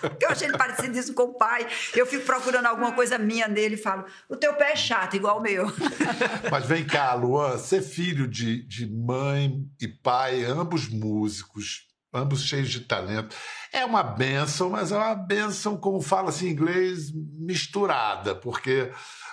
Porque 0.08 0.18
eu 0.26 0.30
achei 0.30 0.48
ele 0.48 0.58
parecido 0.58 0.98
isso 0.98 1.14
com 1.14 1.22
o 1.24 1.34
pai. 1.34 1.64
Eu 1.94 2.04
fico 2.06 2.24
procurando 2.24 2.66
alguma 2.66 2.90
coisa 2.92 3.18
minha 3.18 3.46
nele 3.46 3.76
e 3.76 3.78
falo: 3.78 4.04
o 4.28 4.36
teu 4.36 4.52
pé 4.54 4.72
é 4.72 4.76
chato, 4.76 5.14
igual 5.14 5.38
o 5.38 5.42
meu. 5.42 5.66
mas 6.50 6.66
vem 6.66 6.84
cá, 6.84 7.14
Luan, 7.14 7.56
ser 7.56 7.82
filho 7.82 8.26
de, 8.26 8.66
de 8.66 8.90
mãe 8.90 9.64
e 9.80 9.86
pai, 9.86 10.44
ambos 10.44 10.88
músicos, 10.88 11.86
ambos 12.12 12.42
cheios 12.42 12.68
de 12.68 12.80
talento. 12.80 13.36
É 13.72 13.84
uma 13.84 14.02
benção, 14.02 14.70
mas 14.70 14.90
é 14.90 14.96
uma 14.96 15.14
benção, 15.14 15.76
como 15.76 16.00
fala-se 16.00 16.46
em 16.46 16.50
inglês, 16.50 17.12
misturada, 17.38 18.34
porque 18.34 18.90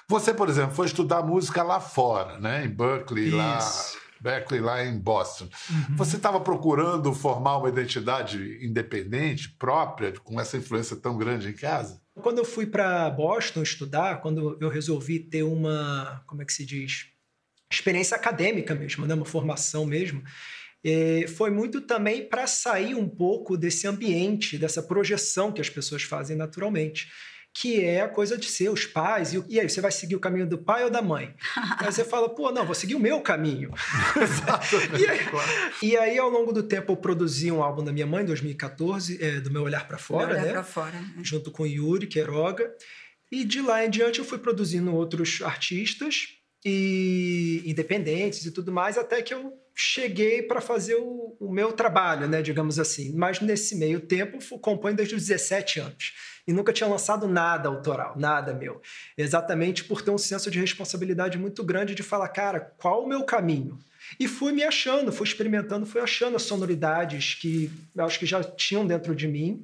você, 0.07 0.33
por 0.33 0.49
exemplo, 0.49 0.75
foi 0.75 0.85
estudar 0.85 1.23
música 1.23 1.63
lá 1.63 1.79
fora, 1.79 2.39
né? 2.39 2.65
em 2.65 2.69
Berkeley, 2.69 3.31
lá, 3.31 3.57
Isso. 3.57 3.97
Berkeley, 4.19 4.61
lá 4.61 4.83
em 4.83 4.97
Boston. 4.97 5.49
Você 5.97 6.15
estava 6.15 6.39
procurando 6.39 7.13
formar 7.13 7.57
uma 7.57 7.69
identidade 7.69 8.59
independente, 8.65 9.49
própria, 9.49 10.13
com 10.23 10.39
essa 10.39 10.57
influência 10.57 10.95
tão 10.95 11.17
grande 11.17 11.49
em 11.49 11.53
casa? 11.53 12.01
Quando 12.21 12.37
eu 12.37 12.45
fui 12.45 12.65
para 12.65 13.09
Boston 13.09 13.63
estudar, 13.63 14.21
quando 14.21 14.57
eu 14.61 14.69
resolvi 14.69 15.19
ter 15.19 15.43
uma, 15.43 16.23
como 16.27 16.41
é 16.41 16.45
que 16.45 16.53
se 16.53 16.65
diz, 16.65 17.07
experiência 17.71 18.15
acadêmica 18.15 18.75
mesmo, 18.75 19.05
né? 19.05 19.13
uma 19.13 19.25
formação 19.25 19.85
mesmo, 19.85 20.23
eh, 20.83 21.25
foi 21.27 21.49
muito 21.49 21.81
também 21.81 22.27
para 22.27 22.45
sair 22.45 22.93
um 22.93 23.07
pouco 23.07 23.57
desse 23.57 23.87
ambiente, 23.87 24.57
dessa 24.57 24.83
projeção 24.83 25.51
que 25.51 25.61
as 25.61 25.69
pessoas 25.69 26.03
fazem 26.03 26.37
naturalmente, 26.37 27.09
que 27.53 27.83
é 27.83 28.01
a 28.01 28.09
coisa 28.09 28.35
de 28.35 28.47
ser 28.47 28.69
os 28.69 28.85
pais. 28.85 29.33
E, 29.33 29.43
e 29.47 29.59
aí, 29.59 29.69
você 29.69 29.79
vai 29.79 29.91
seguir 29.91 30.15
o 30.15 30.19
caminho 30.19 30.47
do 30.47 30.57
pai 30.57 30.83
ou 30.83 30.89
da 30.89 31.01
mãe? 31.01 31.35
aí 31.79 31.85
você 31.85 32.03
fala, 32.03 32.27
pô, 32.27 32.51
não, 32.51 32.65
vou 32.65 32.73
seguir 32.73 32.95
o 32.95 32.99
meu 32.99 33.21
caminho. 33.21 33.71
e, 34.99 35.05
aí, 35.05 35.19
e 35.83 35.97
aí, 35.97 36.17
ao 36.17 36.29
longo 36.29 36.51
do 36.51 36.63
tempo, 36.63 36.91
eu 36.91 36.97
produzi 36.97 37.51
um 37.51 37.61
álbum 37.61 37.83
da 37.83 37.93
minha 37.93 38.07
mãe, 38.07 38.23
em 38.23 38.27
2014, 38.27 39.23
eh, 39.23 39.39
do 39.39 39.51
Meu 39.51 39.61
Olhar 39.61 39.87
para 39.87 39.99
Fora, 39.99 40.31
Olhar 40.31 40.45
né? 40.45 40.51
pra 40.51 40.63
fora. 40.63 40.99
né? 40.99 41.13
junto 41.21 41.51
com 41.51 41.65
Yuri 41.65 42.07
Queiroga. 42.07 42.73
E 43.31 43.43
de 43.43 43.61
lá 43.61 43.85
em 43.85 43.89
diante 43.89 44.19
eu 44.19 44.25
fui 44.25 44.39
produzindo 44.39 44.93
outros 44.93 45.41
artistas 45.43 46.27
e 46.65 47.61
independentes 47.65 48.45
e 48.45 48.51
tudo 48.51 48.71
mais, 48.71 48.97
até 48.97 49.21
que 49.21 49.33
eu 49.33 49.53
cheguei 49.75 50.43
para 50.43 50.61
fazer 50.61 50.95
o, 50.95 51.35
o 51.39 51.51
meu 51.51 51.71
trabalho, 51.71 52.27
né, 52.27 52.41
digamos 52.41 52.77
assim. 52.79 53.11
Mas 53.15 53.41
nesse 53.41 53.75
meio 53.75 53.99
tempo 53.99 54.37
componho 54.59 54.95
desde 54.95 55.15
os 55.15 55.25
17 55.25 55.79
anos 55.79 56.13
e 56.47 56.53
nunca 56.53 56.73
tinha 56.73 56.89
lançado 56.89 57.27
nada 57.27 57.69
autoral, 57.69 58.13
nada 58.17 58.53
meu. 58.53 58.81
Exatamente 59.17 59.83
por 59.83 60.01
ter 60.01 60.11
um 60.11 60.17
senso 60.17 60.51
de 60.51 60.59
responsabilidade 60.59 61.37
muito 61.37 61.63
grande 61.63 61.95
de 61.95 62.03
falar, 62.03 62.27
cara, 62.29 62.59
qual 62.77 63.03
o 63.03 63.07
meu 63.07 63.23
caminho? 63.23 63.79
E 64.19 64.27
fui 64.27 64.51
me 64.51 64.63
achando, 64.63 65.11
fui 65.11 65.25
experimentando, 65.25 65.85
fui 65.85 66.01
achando 66.01 66.35
as 66.35 66.43
sonoridades 66.43 67.35
que 67.35 67.71
eu 67.95 68.03
acho 68.05 68.19
que 68.19 68.25
já 68.25 68.43
tinham 68.43 68.85
dentro 68.85 69.15
de 69.15 69.27
mim 69.27 69.63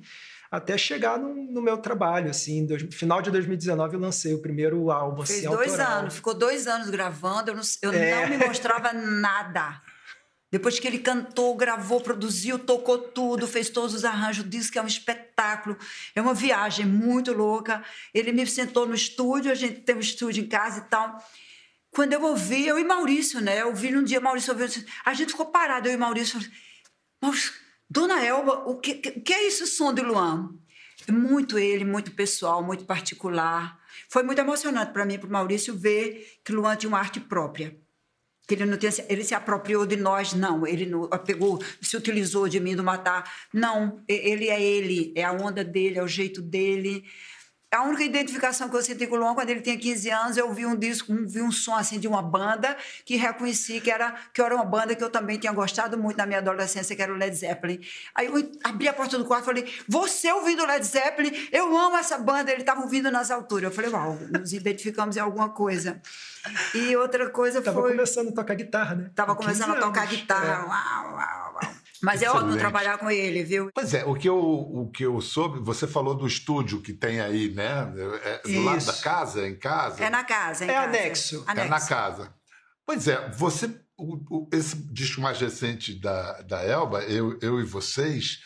até 0.52 0.76
chegar 0.80 1.20
no, 1.20 1.36
no 1.36 1.62
meu 1.62 1.78
trabalho, 1.78 2.30
assim, 2.32 2.62
no 2.66 2.92
final 2.92 3.22
de 3.22 3.30
2019 3.30 3.94
eu 3.96 4.00
lancei 4.00 4.34
o 4.34 4.40
primeiro 4.42 4.90
álbum, 4.90 5.24
Fez 5.24 5.40
assim, 5.46 5.48
dois 5.56 5.72
autoral. 5.74 6.00
anos, 6.00 6.16
ficou 6.16 6.34
dois 6.34 6.66
anos 6.66 6.90
gravando, 6.90 7.52
eu 7.52 7.56
não, 7.56 7.62
eu 7.84 7.94
É. 7.94 8.22
não 8.28 8.30
me 8.40 8.48
mostrava 8.48 8.92
nada. 8.94 9.80
Depois 10.52 10.80
que 10.80 10.88
ele 10.88 11.00
cantou, 11.00 11.56
gravou, 11.56 12.02
produziu, 12.02 12.58
tocou 12.58 12.98
tudo, 12.98 13.48
fez 13.48 13.70
todos 13.70 13.94
os 13.94 14.04
arranjos, 14.04 14.50
disse 14.50 14.72
que 14.72 14.80
é 14.80 14.82
um 14.82 14.88
espetáculo, 14.88 15.78
é 16.16 16.22
uma 16.22 16.34
viagem 16.34 16.88
muito 16.88 17.32
louca. 17.32 17.84
Ele 18.14 18.32
me 18.32 18.46
sentou 18.48 18.88
no 18.88 18.96
estúdio, 18.96 19.52
a 19.52 19.56
gente 19.56 19.82
tem 19.82 19.96
um 19.96 20.00
estúdio 20.00 20.44
em 20.44 20.48
casa 20.48 20.80
e 20.80 20.90
tal. 20.90 21.24
Quando 21.92 22.14
eu 22.14 22.24
ouvi, 22.24 22.66
eu 22.66 22.80
e 22.80 22.84
Maurício, 22.84 23.40
né? 23.40 23.62
Eu 23.62 23.68
ouvi 23.68 23.92
num 23.92 24.04
dia, 24.04 24.20
Maurício 24.20 24.54
ouviu, 24.54 24.68
a 25.06 25.14
gente 25.14 25.32
ficou 25.32 25.48
parado, 25.48 25.88
eu 25.88 25.94
e 25.94 25.98
Maurício. 25.98 26.40
Mas, 27.22 27.54
Dona 27.88 28.24
Elba, 28.24 28.64
o 28.68 28.80
que, 28.80 28.96
que, 28.96 29.12
que 29.12 29.34
é 29.34 29.48
esse 29.48 29.68
som 29.68 29.94
de 29.94 30.02
Luan? 30.02 30.50
É 31.08 31.12
Muito 31.12 31.60
ele, 31.60 31.86
muito 31.86 32.12
pessoal, 32.12 32.64
muito 32.64 32.86
particular. 32.86 33.80
Foi 34.10 34.24
muito 34.24 34.40
emocionante 34.40 34.94
para 34.94 35.06
mim, 35.06 35.20
para 35.20 35.28
o 35.28 35.32
Maurício, 35.32 35.78
ver 35.78 36.40
que 36.44 36.52
Luan 36.52 36.76
tinha 36.76 36.90
uma 36.90 37.00
arte 37.00 37.20
própria. 37.20 37.76
Que 38.50 38.56
ele 38.56 38.66
não 38.66 38.78
tinha, 38.78 38.92
ele 39.08 39.24
se 39.24 39.36
apropriou 39.36 39.86
de 39.86 39.96
nós, 39.96 40.34
não. 40.34 40.66
Ele 40.66 40.88
não 40.88 41.08
pegou, 41.24 41.64
se 41.80 41.96
utilizou 41.96 42.50
de 42.50 42.60
mim, 42.60 42.76
do 42.76 42.84
matar. 42.84 43.32
Não, 43.54 44.02
ele 44.08 44.50
é 44.50 44.60
ele, 44.60 45.14
é 45.16 45.24
a 45.24 45.32
onda 45.32 45.64
dele, 45.64 46.00
é 46.00 46.04
o 46.04 46.08
jeito 46.08 46.42
dele. 46.42 47.06
A 47.72 47.84
única 47.84 48.04
identificação 48.04 48.68
que 48.68 48.76
eu 48.76 48.82
senti 48.82 49.06
com 49.06 49.16
o 49.16 49.20
Luan, 49.20 49.36
quando 49.36 49.52
ele 49.52 49.62
tinha 49.62 49.78
15 49.78 50.10
anos, 50.10 50.38
eu 50.38 50.52
vi 50.52 50.66
um 50.66 50.76
disco, 50.76 51.14
um- 51.14 51.28
vi 51.28 51.40
um 51.40 51.52
som 51.52 51.76
assim 51.76 52.00
de 52.00 52.08
uma 52.08 52.20
banda 52.22 52.76
que 53.06 53.16
reconheci 53.16 53.80
que 53.80 53.92
era, 53.92 54.16
que 54.34 54.42
era 54.42 54.56
uma 54.56 54.66
banda 54.66 54.96
que 54.96 55.04
eu 55.04 55.10
também 55.12 55.38
tinha 55.38 55.54
gostado 55.54 55.96
muito 55.96 56.18
na 56.18 56.26
minha 56.26 56.40
adolescência, 56.40 56.96
que 56.96 57.02
era 57.02 57.14
o 57.14 57.16
Led 57.16 57.36
Zeppelin. 57.36 57.80
Aí 58.16 58.26
eu 58.26 58.52
abri 58.64 58.88
a 58.88 58.94
porta 58.94 59.20
do 59.20 59.26
quarto 59.26 59.44
e 59.44 59.46
falei: 59.46 59.74
Você 59.88 60.32
ouvindo 60.32 60.64
o 60.64 60.66
Led 60.66 60.84
Zeppelin? 60.84 61.32
Eu 61.52 61.78
amo 61.78 61.96
essa 61.96 62.18
banda. 62.18 62.52
Ele 62.52 62.62
estava 62.62 62.82
ouvindo 62.82 63.12
nas 63.12 63.30
alturas. 63.30 63.66
Eu 63.66 63.72
falei: 63.72 63.92
Uau, 63.92 64.18
nos 64.32 64.52
identificamos 64.52 65.16
em 65.16 65.20
alguma 65.20 65.50
coisa. 65.50 66.02
E 66.74 66.96
outra 66.96 67.30
coisa 67.30 67.62
Tava 67.62 67.82
foi. 67.82 67.92
começando 67.92 68.30
a 68.30 68.32
tocar 68.32 68.56
guitarra, 68.56 68.96
né? 68.96 69.12
Tava 69.14 69.36
Com 69.36 69.44
começando 69.44 69.70
a 69.72 69.74
15 69.76 69.86
tocar 69.86 70.02
anos. 70.02 70.16
guitarra. 70.16 70.48
É. 70.48 70.68
Uau, 70.68 71.14
uau, 71.14 71.54
uau. 71.54 71.74
Mas 72.02 72.22
é 72.22 72.28
ótimo 72.30 72.42
Excelente. 72.50 72.60
trabalhar 72.62 72.98
com 72.98 73.12
ele, 73.12 73.44
viu? 73.44 73.70
Pois 73.74 73.94
é, 73.94 74.06
o 74.06 74.16
que, 74.16 74.30
eu, 74.30 74.38
o 74.40 74.90
que 74.90 75.04
eu 75.06 75.20
soube, 75.20 75.60
você 75.60 75.86
falou 75.86 76.16
do 76.16 76.26
estúdio 76.26 76.82
que 76.82 76.94
tem 76.94 77.20
aí, 77.20 77.50
né? 77.54 77.92
É 78.24 78.42
do 78.48 78.62
lado 78.64 78.78
Isso. 78.78 78.88
da 78.88 78.94
casa, 79.02 79.48
em 79.48 79.56
casa? 79.58 80.04
É 80.04 80.10
na 80.10 80.24
casa, 80.24 80.66
em 80.66 80.70
É 80.70 80.74
casa. 80.74 80.88
anexo. 80.88 81.46
É 81.48 81.64
na 81.66 81.82
casa. 81.82 82.34
Pois 82.86 83.08
é, 83.08 83.30
você. 83.32 83.68
o- 83.98 84.24
o- 84.30 84.50
esse 84.54 84.78
disco 84.94 85.20
mais 85.20 85.40
recente 85.42 85.94
da, 86.00 86.42
da 86.44 86.64
Elba, 86.64 87.02
eu, 87.04 87.38
eu 87.42 87.60
e 87.60 87.66
vocês, 87.66 88.40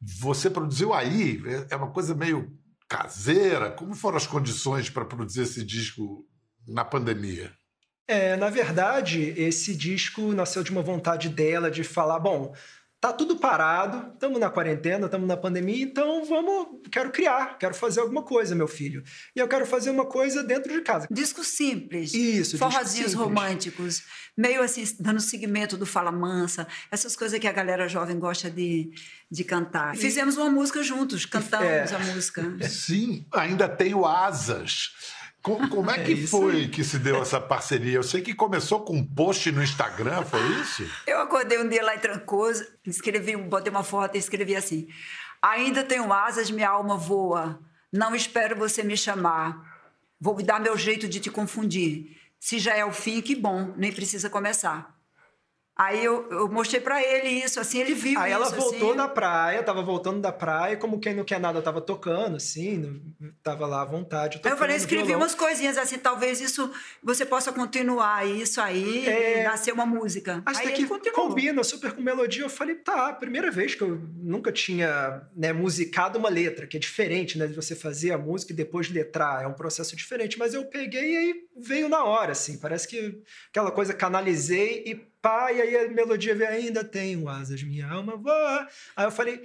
você 0.00 0.48
produziu 0.48 0.94
aí, 0.94 1.42
é- 1.44 1.74
é 1.74 1.76
uma 1.76 1.90
coisa 1.90 2.14
meio 2.14 2.48
caseira. 2.88 3.70
Como 3.70 3.94
foram 3.94 4.16
as 4.16 4.26
condições 4.26 4.88
para 4.88 5.04
produzir 5.04 5.42
esse 5.42 5.64
disco 5.64 6.24
na 6.66 6.84
pandemia? 6.84 7.52
É, 8.06 8.36
na 8.36 8.50
verdade, 8.50 9.32
esse 9.36 9.74
disco 9.74 10.32
nasceu 10.32 10.62
de 10.64 10.70
uma 10.70 10.82
vontade 10.82 11.28
dela 11.28 11.70
de 11.70 11.84
falar, 11.84 12.18
bom, 12.18 12.52
tá 13.00 13.12
tudo 13.14 13.36
parado, 13.36 14.12
estamos 14.12 14.38
na 14.38 14.50
quarentena, 14.50 15.06
estamos 15.06 15.26
na 15.26 15.36
pandemia, 15.36 15.82
então 15.82 16.22
vamos, 16.26 16.80
quero 16.92 17.10
criar, 17.10 17.56
quero 17.58 17.74
fazer 17.74 18.00
alguma 18.00 18.22
coisa, 18.22 18.54
meu 18.54 18.68
filho. 18.68 19.02
E 19.34 19.38
eu 19.40 19.48
quero 19.48 19.64
fazer 19.64 19.88
uma 19.90 20.04
coisa 20.04 20.42
dentro 20.42 20.70
de 20.70 20.82
casa. 20.82 21.06
Disco 21.10 21.42
simples. 21.42 22.12
Isso, 22.12 22.58
Forrozinhos 22.58 23.12
simples. 23.12 23.14
românticos, 23.14 24.02
meio 24.36 24.62
assim, 24.62 24.84
dando 25.00 25.18
segmento 25.20 25.78
do 25.78 25.86
Fala 25.86 26.12
Mansa, 26.12 26.66
essas 26.90 27.16
coisas 27.16 27.38
que 27.40 27.48
a 27.48 27.52
galera 27.52 27.88
jovem 27.88 28.18
gosta 28.18 28.50
de, 28.50 28.90
de 29.30 29.44
cantar. 29.44 29.96
Fizemos 29.96 30.36
uma 30.36 30.50
música 30.50 30.82
juntos, 30.82 31.24
cantamos 31.24 31.66
É. 31.92 31.94
a 31.94 31.98
música. 32.00 32.42
Sim, 32.68 33.26
ainda 33.32 33.66
tenho 33.66 34.04
asas. 34.04 34.90
Co- 35.42 35.68
Como 35.68 35.90
é 35.90 36.02
que 36.04 36.12
isso 36.12 36.38
foi 36.38 36.68
que 36.68 36.84
se 36.84 36.98
deu 36.98 37.22
essa 37.22 37.40
parceria? 37.40 37.94
Eu 37.96 38.02
sei 38.02 38.20
que 38.20 38.34
começou 38.34 38.80
com 38.80 38.96
um 38.96 39.04
post 39.06 39.50
no 39.50 39.62
Instagram, 39.62 40.22
foi 40.24 40.40
isso? 40.60 40.86
Eu 41.06 41.18
acordei 41.20 41.58
um 41.58 41.68
dia 41.68 41.82
lá 41.82 41.94
em 41.94 41.98
Trancoso, 41.98 42.66
escrevi, 42.86 43.36
botei 43.36 43.70
uma 43.70 43.82
foto 43.82 44.16
e 44.16 44.18
escrevi 44.18 44.54
assim: 44.54 44.86
Ainda 45.40 45.82
tenho 45.82 46.12
asas, 46.12 46.50
minha 46.50 46.68
alma 46.68 46.96
voa. 46.96 47.58
Não 47.92 48.14
espero 48.14 48.54
você 48.56 48.82
me 48.82 48.96
chamar. 48.96 49.68
Vou 50.20 50.40
dar 50.42 50.60
meu 50.60 50.76
jeito 50.76 51.08
de 51.08 51.18
te 51.20 51.30
confundir. 51.30 52.16
Se 52.38 52.58
já 52.58 52.74
é 52.76 52.84
o 52.84 52.92
fim, 52.92 53.20
que 53.22 53.34
bom, 53.34 53.72
nem 53.76 53.90
precisa 53.92 54.28
começar. 54.28 54.94
Aí 55.82 56.04
eu, 56.04 56.28
eu 56.30 56.46
mostrei 56.46 56.78
pra 56.78 57.02
ele 57.02 57.28
isso, 57.30 57.58
assim, 57.58 57.80
ele 57.80 57.94
viu 57.94 58.20
Aí 58.20 58.30
isso. 58.32 58.42
ela 58.42 58.50
voltou 58.50 58.88
assim. 58.90 58.96
da 58.98 59.08
praia, 59.08 59.62
tava 59.62 59.82
voltando 59.82 60.20
da 60.20 60.30
praia, 60.30 60.76
como 60.76 61.00
quem 61.00 61.14
não 61.14 61.24
quer 61.24 61.40
nada, 61.40 61.62
tava 61.62 61.80
tocando, 61.80 62.36
assim, 62.36 63.00
tava 63.42 63.66
lá 63.66 63.80
à 63.80 63.84
vontade. 63.86 64.36
Aí 64.36 64.42
Tocando 64.42 64.52
eu 64.52 64.58
falei, 64.58 64.76
escrevi 64.76 65.04
violão. 65.04 65.22
umas 65.22 65.34
coisinhas 65.34 65.78
assim, 65.78 65.96
talvez 65.96 66.38
isso 66.38 66.70
você 67.02 67.24
possa 67.24 67.50
continuar 67.50 68.26
isso 68.26 68.60
aí 68.60 69.06
É. 69.08 69.42
nascer 69.44 69.72
uma 69.72 69.86
música. 69.86 70.42
Isso 70.50 70.60
aí 70.60 70.74
ele 70.74 70.86
continuou. 70.86 71.28
combina 71.28 71.64
super 71.64 71.92
com 71.92 72.02
melodia. 72.02 72.42
Eu 72.44 72.50
falei, 72.50 72.74
tá, 72.74 73.12
primeira 73.14 73.50
vez 73.50 73.74
que 73.74 73.80
eu 73.82 73.98
nunca 74.16 74.52
tinha 74.52 75.22
né, 75.34 75.50
musicado 75.52 76.18
uma 76.18 76.28
letra, 76.28 76.66
que 76.66 76.76
é 76.76 76.80
diferente, 76.80 77.38
né? 77.38 77.46
De 77.46 77.54
você 77.54 77.74
fazer 77.74 78.12
a 78.12 78.18
música 78.18 78.52
e 78.52 78.56
depois 78.56 78.90
letrar. 78.90 79.42
É 79.44 79.46
um 79.46 79.54
processo 79.54 79.96
diferente. 79.96 80.38
Mas 80.38 80.52
eu 80.52 80.64
peguei 80.66 81.14
e 81.14 81.16
aí 81.16 81.34
veio 81.56 81.88
na 81.88 82.04
hora, 82.04 82.32
assim. 82.32 82.58
Parece 82.58 82.86
que 82.86 83.18
aquela 83.48 83.70
coisa 83.70 83.94
canalizei 83.94 84.82
e 84.86 85.09
pá, 85.20 85.52
e 85.52 85.60
aí 85.60 85.76
a 85.76 85.88
melodia 85.88 86.34
veio, 86.34 86.50
ainda 86.50 86.84
tenho 86.84 87.28
asas, 87.28 87.62
minha 87.62 87.88
alma 87.88 88.16
voa. 88.16 88.66
Aí 88.96 89.04
eu 89.04 89.10
falei, 89.10 89.42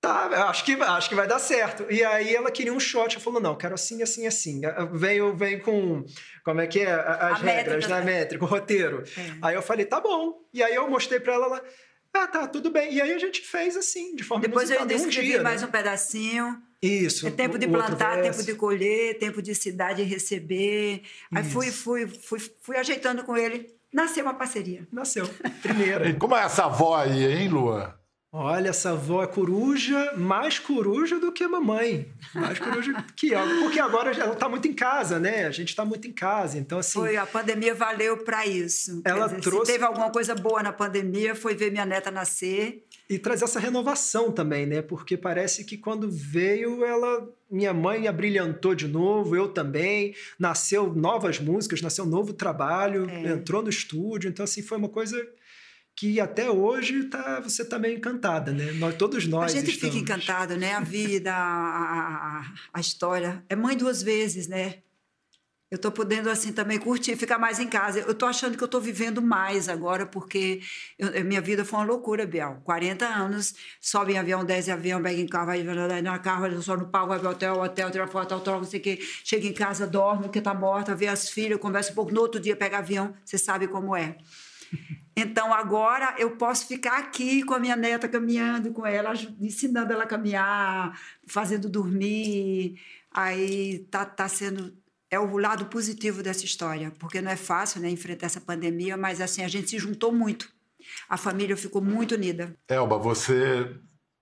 tá, 0.00 0.28
eu 0.32 0.42
acho 0.44 0.64
que, 0.64 0.72
acho 0.72 1.08
que 1.08 1.14
vai 1.14 1.26
dar 1.26 1.38
certo. 1.38 1.86
E 1.90 2.02
aí 2.04 2.34
ela 2.34 2.50
queria 2.50 2.72
um 2.72 2.80
shot, 2.80 3.14
eu 3.14 3.20
falou, 3.20 3.40
não, 3.40 3.56
quero 3.56 3.74
assim, 3.74 4.02
assim, 4.02 4.26
assim. 4.26 4.60
Veio, 4.92 5.36
veio 5.36 5.60
com, 5.62 6.04
como 6.44 6.60
é 6.60 6.66
que 6.66 6.80
é, 6.80 6.90
as 6.90 7.08
A 7.20 7.34
regras, 7.34 7.86
métrica. 7.86 7.88
né, 7.88 8.04
métrica, 8.04 8.44
o 8.44 8.48
roteiro. 8.48 9.02
É. 9.16 9.34
Aí 9.42 9.54
eu 9.54 9.62
falei, 9.62 9.84
tá 9.84 10.00
bom. 10.00 10.40
E 10.52 10.62
aí 10.62 10.74
eu 10.74 10.88
mostrei 10.88 11.20
pra 11.20 11.34
ela, 11.34 11.46
ela, 11.46 11.64
ah, 12.14 12.26
tá, 12.26 12.46
tudo 12.48 12.70
bem. 12.70 12.92
E 12.94 13.00
aí 13.00 13.12
a 13.12 13.18
gente 13.18 13.42
fez 13.42 13.76
assim, 13.76 14.14
de 14.14 14.22
forma 14.24 14.42
Depois 14.42 14.70
eu 14.70 14.76
inusitada, 14.76 14.92
ainda 14.92 15.02
em 15.02 15.06
um 15.06 15.08
escrevi 15.08 15.32
dia, 15.32 15.42
mais 15.42 15.60
né? 15.60 15.68
um 15.68 15.70
pedacinho. 15.70 16.62
Isso. 16.80 17.26
É 17.26 17.30
tempo 17.30 17.58
de 17.58 17.66
plantar, 17.66 18.22
tempo 18.22 18.42
de 18.42 18.54
colher, 18.54 19.18
tempo 19.18 19.42
de 19.42 19.52
cidade 19.54 20.02
receber. 20.04 21.02
Aí 21.34 21.42
fui, 21.42 21.72
fui, 21.72 22.06
fui, 22.06 22.38
fui 22.60 22.76
ajeitando 22.76 23.24
com 23.24 23.36
ele. 23.36 23.77
Nasceu 23.92 24.24
uma 24.24 24.34
parceria. 24.34 24.86
Nasceu. 24.92 25.28
Primeira. 25.62 26.08
E 26.08 26.14
como 26.18 26.36
é 26.36 26.44
essa 26.44 26.64
avó 26.66 26.96
aí, 26.96 27.24
hein, 27.24 27.48
Luan? 27.48 27.94
Olha, 28.30 28.68
essa 28.68 28.90
avó 28.90 29.22
é 29.22 29.26
coruja, 29.26 30.12
mais 30.14 30.58
coruja 30.58 31.18
do 31.18 31.32
que 31.32 31.42
a 31.44 31.48
mamãe. 31.48 32.12
Mais 32.34 32.58
coruja 32.58 32.92
que 33.16 33.32
ela. 33.32 33.48
Porque 33.62 33.80
agora 33.80 34.12
ela 34.14 34.34
tá 34.36 34.46
muito 34.50 34.68
em 34.68 34.74
casa, 34.74 35.18
né? 35.18 35.46
A 35.46 35.50
gente 35.50 35.74
tá 35.74 35.82
muito 35.82 36.06
em 36.06 36.12
casa. 36.12 36.58
Então, 36.58 36.78
assim. 36.78 36.98
Foi, 37.00 37.16
a 37.16 37.24
pandemia 37.24 37.74
valeu 37.74 38.18
para 38.18 38.46
isso. 38.46 39.00
Ela 39.02 39.28
dizer, 39.28 39.40
trouxe- 39.40 39.66
Se 39.66 39.72
teve 39.72 39.84
alguma 39.84 40.10
coisa 40.10 40.34
boa 40.34 40.62
na 40.62 40.74
pandemia, 40.74 41.34
foi 41.34 41.54
ver 41.54 41.70
minha 41.72 41.86
neta 41.86 42.10
nascer. 42.10 42.84
E 43.08 43.18
trazer 43.18 43.44
essa 43.44 43.58
renovação 43.58 44.30
também, 44.30 44.66
né? 44.66 44.82
Porque 44.82 45.16
parece 45.16 45.64
que 45.64 45.78
quando 45.78 46.10
veio, 46.10 46.84
ela, 46.84 47.26
minha 47.50 47.72
mãe 47.72 48.06
abrilhantou 48.06 48.74
de 48.74 48.86
novo, 48.86 49.34
eu 49.34 49.48
também, 49.48 50.14
nasceu 50.38 50.92
novas 50.94 51.40
músicas, 51.40 51.80
nasceu 51.80 52.04
um 52.04 52.08
novo 52.08 52.34
trabalho, 52.34 53.08
é. 53.08 53.32
entrou 53.32 53.62
no 53.62 53.70
estúdio, 53.70 54.28
então 54.28 54.44
assim 54.44 54.62
foi 54.62 54.76
uma 54.76 54.90
coisa 54.90 55.16
que 55.96 56.20
até 56.20 56.48
hoje 56.48 57.04
tá, 57.04 57.40
você 57.40 57.62
está 57.62 57.78
meio 57.78 57.96
encantada, 57.96 58.52
né? 58.52 58.72
Nós, 58.72 58.94
todos 58.94 59.26
nós 59.26 59.52
A 59.52 59.56
gente 59.56 59.70
estamos. 59.70 59.96
fica 59.96 60.12
encantado, 60.12 60.56
né? 60.56 60.74
A 60.74 60.80
vida, 60.80 61.32
a, 61.32 61.34
a, 61.34 62.54
a 62.74 62.80
história. 62.80 63.42
É 63.48 63.56
mãe 63.56 63.76
duas 63.76 64.02
vezes, 64.02 64.46
né? 64.46 64.76
Eu 65.70 65.76
estou 65.76 65.92
podendo, 65.92 66.30
assim, 66.30 66.50
também 66.50 66.78
curtir, 66.78 67.14
ficar 67.14 67.38
mais 67.38 67.58
em 67.58 67.68
casa. 67.68 68.00
Eu 68.00 68.12
estou 68.12 68.26
achando 68.26 68.56
que 68.56 68.62
eu 68.62 68.66
estou 68.66 68.80
vivendo 68.80 69.20
mais 69.20 69.68
agora, 69.68 70.06
porque 70.06 70.62
eu, 70.98 71.22
minha 71.26 71.42
vida 71.42 71.62
foi 71.62 71.78
uma 71.80 71.84
loucura, 71.84 72.26
Biel. 72.26 72.62
40 72.64 73.06
anos, 73.06 73.54
sobe 73.78 74.14
em 74.14 74.18
avião, 74.18 74.46
desce 74.46 74.70
em 74.70 74.72
avião, 74.72 75.02
pega 75.02 75.20
em 75.20 75.26
carro, 75.26 75.46
vai 75.46 75.62
na 76.00 76.18
carro, 76.18 76.62
só 76.62 76.74
no 76.74 76.88
pau, 76.88 77.06
vai 77.06 77.18
pro 77.18 77.28
hotel, 77.28 77.60
hotel, 77.60 77.90
tira 77.90 78.06
foto, 78.06 78.32
autógrafo, 78.32 78.64
não 78.64 78.70
sei 78.70 78.80
o 78.80 78.82
quê. 78.82 78.98
Chega 79.22 79.46
em 79.46 79.52
casa, 79.52 79.86
dorme, 79.86 80.22
porque 80.22 80.38
está 80.38 80.54
morta, 80.54 80.94
vê 80.94 81.06
as 81.06 81.28
filhas, 81.28 81.60
conversa 81.60 81.92
um 81.92 81.94
pouco. 81.94 82.14
No 82.14 82.22
outro 82.22 82.40
dia, 82.40 82.56
pega 82.56 82.78
avião, 82.78 83.14
você 83.22 83.36
sabe 83.36 83.68
como 83.68 83.94
é. 83.94 84.16
Então, 85.20 85.52
agora 85.52 86.14
eu 86.16 86.36
posso 86.36 86.68
ficar 86.68 86.96
aqui 86.96 87.42
com 87.42 87.52
a 87.52 87.58
minha 87.58 87.74
neta, 87.74 88.08
caminhando 88.08 88.72
com 88.72 88.86
ela, 88.86 89.12
ensinando 89.40 89.92
ela 89.92 90.04
a 90.04 90.06
caminhar, 90.06 90.96
fazendo 91.26 91.68
dormir. 91.68 92.80
Aí 93.12 93.80
tá, 93.90 94.04
tá 94.04 94.28
sendo 94.28 94.72
é 95.10 95.18
o 95.18 95.38
lado 95.38 95.66
positivo 95.66 96.22
dessa 96.22 96.44
história, 96.44 96.90
porque 96.98 97.20
não 97.20 97.30
é 97.30 97.36
fácil 97.36 97.80
né, 97.80 97.88
enfrentar 97.88 98.26
essa 98.26 98.40
pandemia, 98.40 98.96
mas 98.96 99.20
assim, 99.20 99.42
a 99.42 99.48
gente 99.48 99.70
se 99.70 99.78
juntou 99.78 100.12
muito. 100.12 100.48
A 101.08 101.16
família 101.16 101.56
ficou 101.56 101.82
muito 101.82 102.14
unida. 102.14 102.54
Elba, 102.68 102.98
você, 102.98 103.74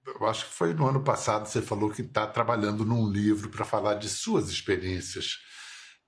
eu 0.07 0.27
acho 0.27 0.47
que 0.47 0.55
foi 0.55 0.75
no 0.75 0.87
ano 0.87 1.03
passado, 1.03 1.47
você 1.47 1.61
falou 1.61 1.91
que 1.91 2.03
está 2.03 2.27
trabalhando 2.27 2.85
num 2.85 3.09
livro 3.09 3.49
para 3.51 3.65
falar 3.65 3.95
de 3.95 4.09
suas 4.09 4.49
experiências, 4.49 5.39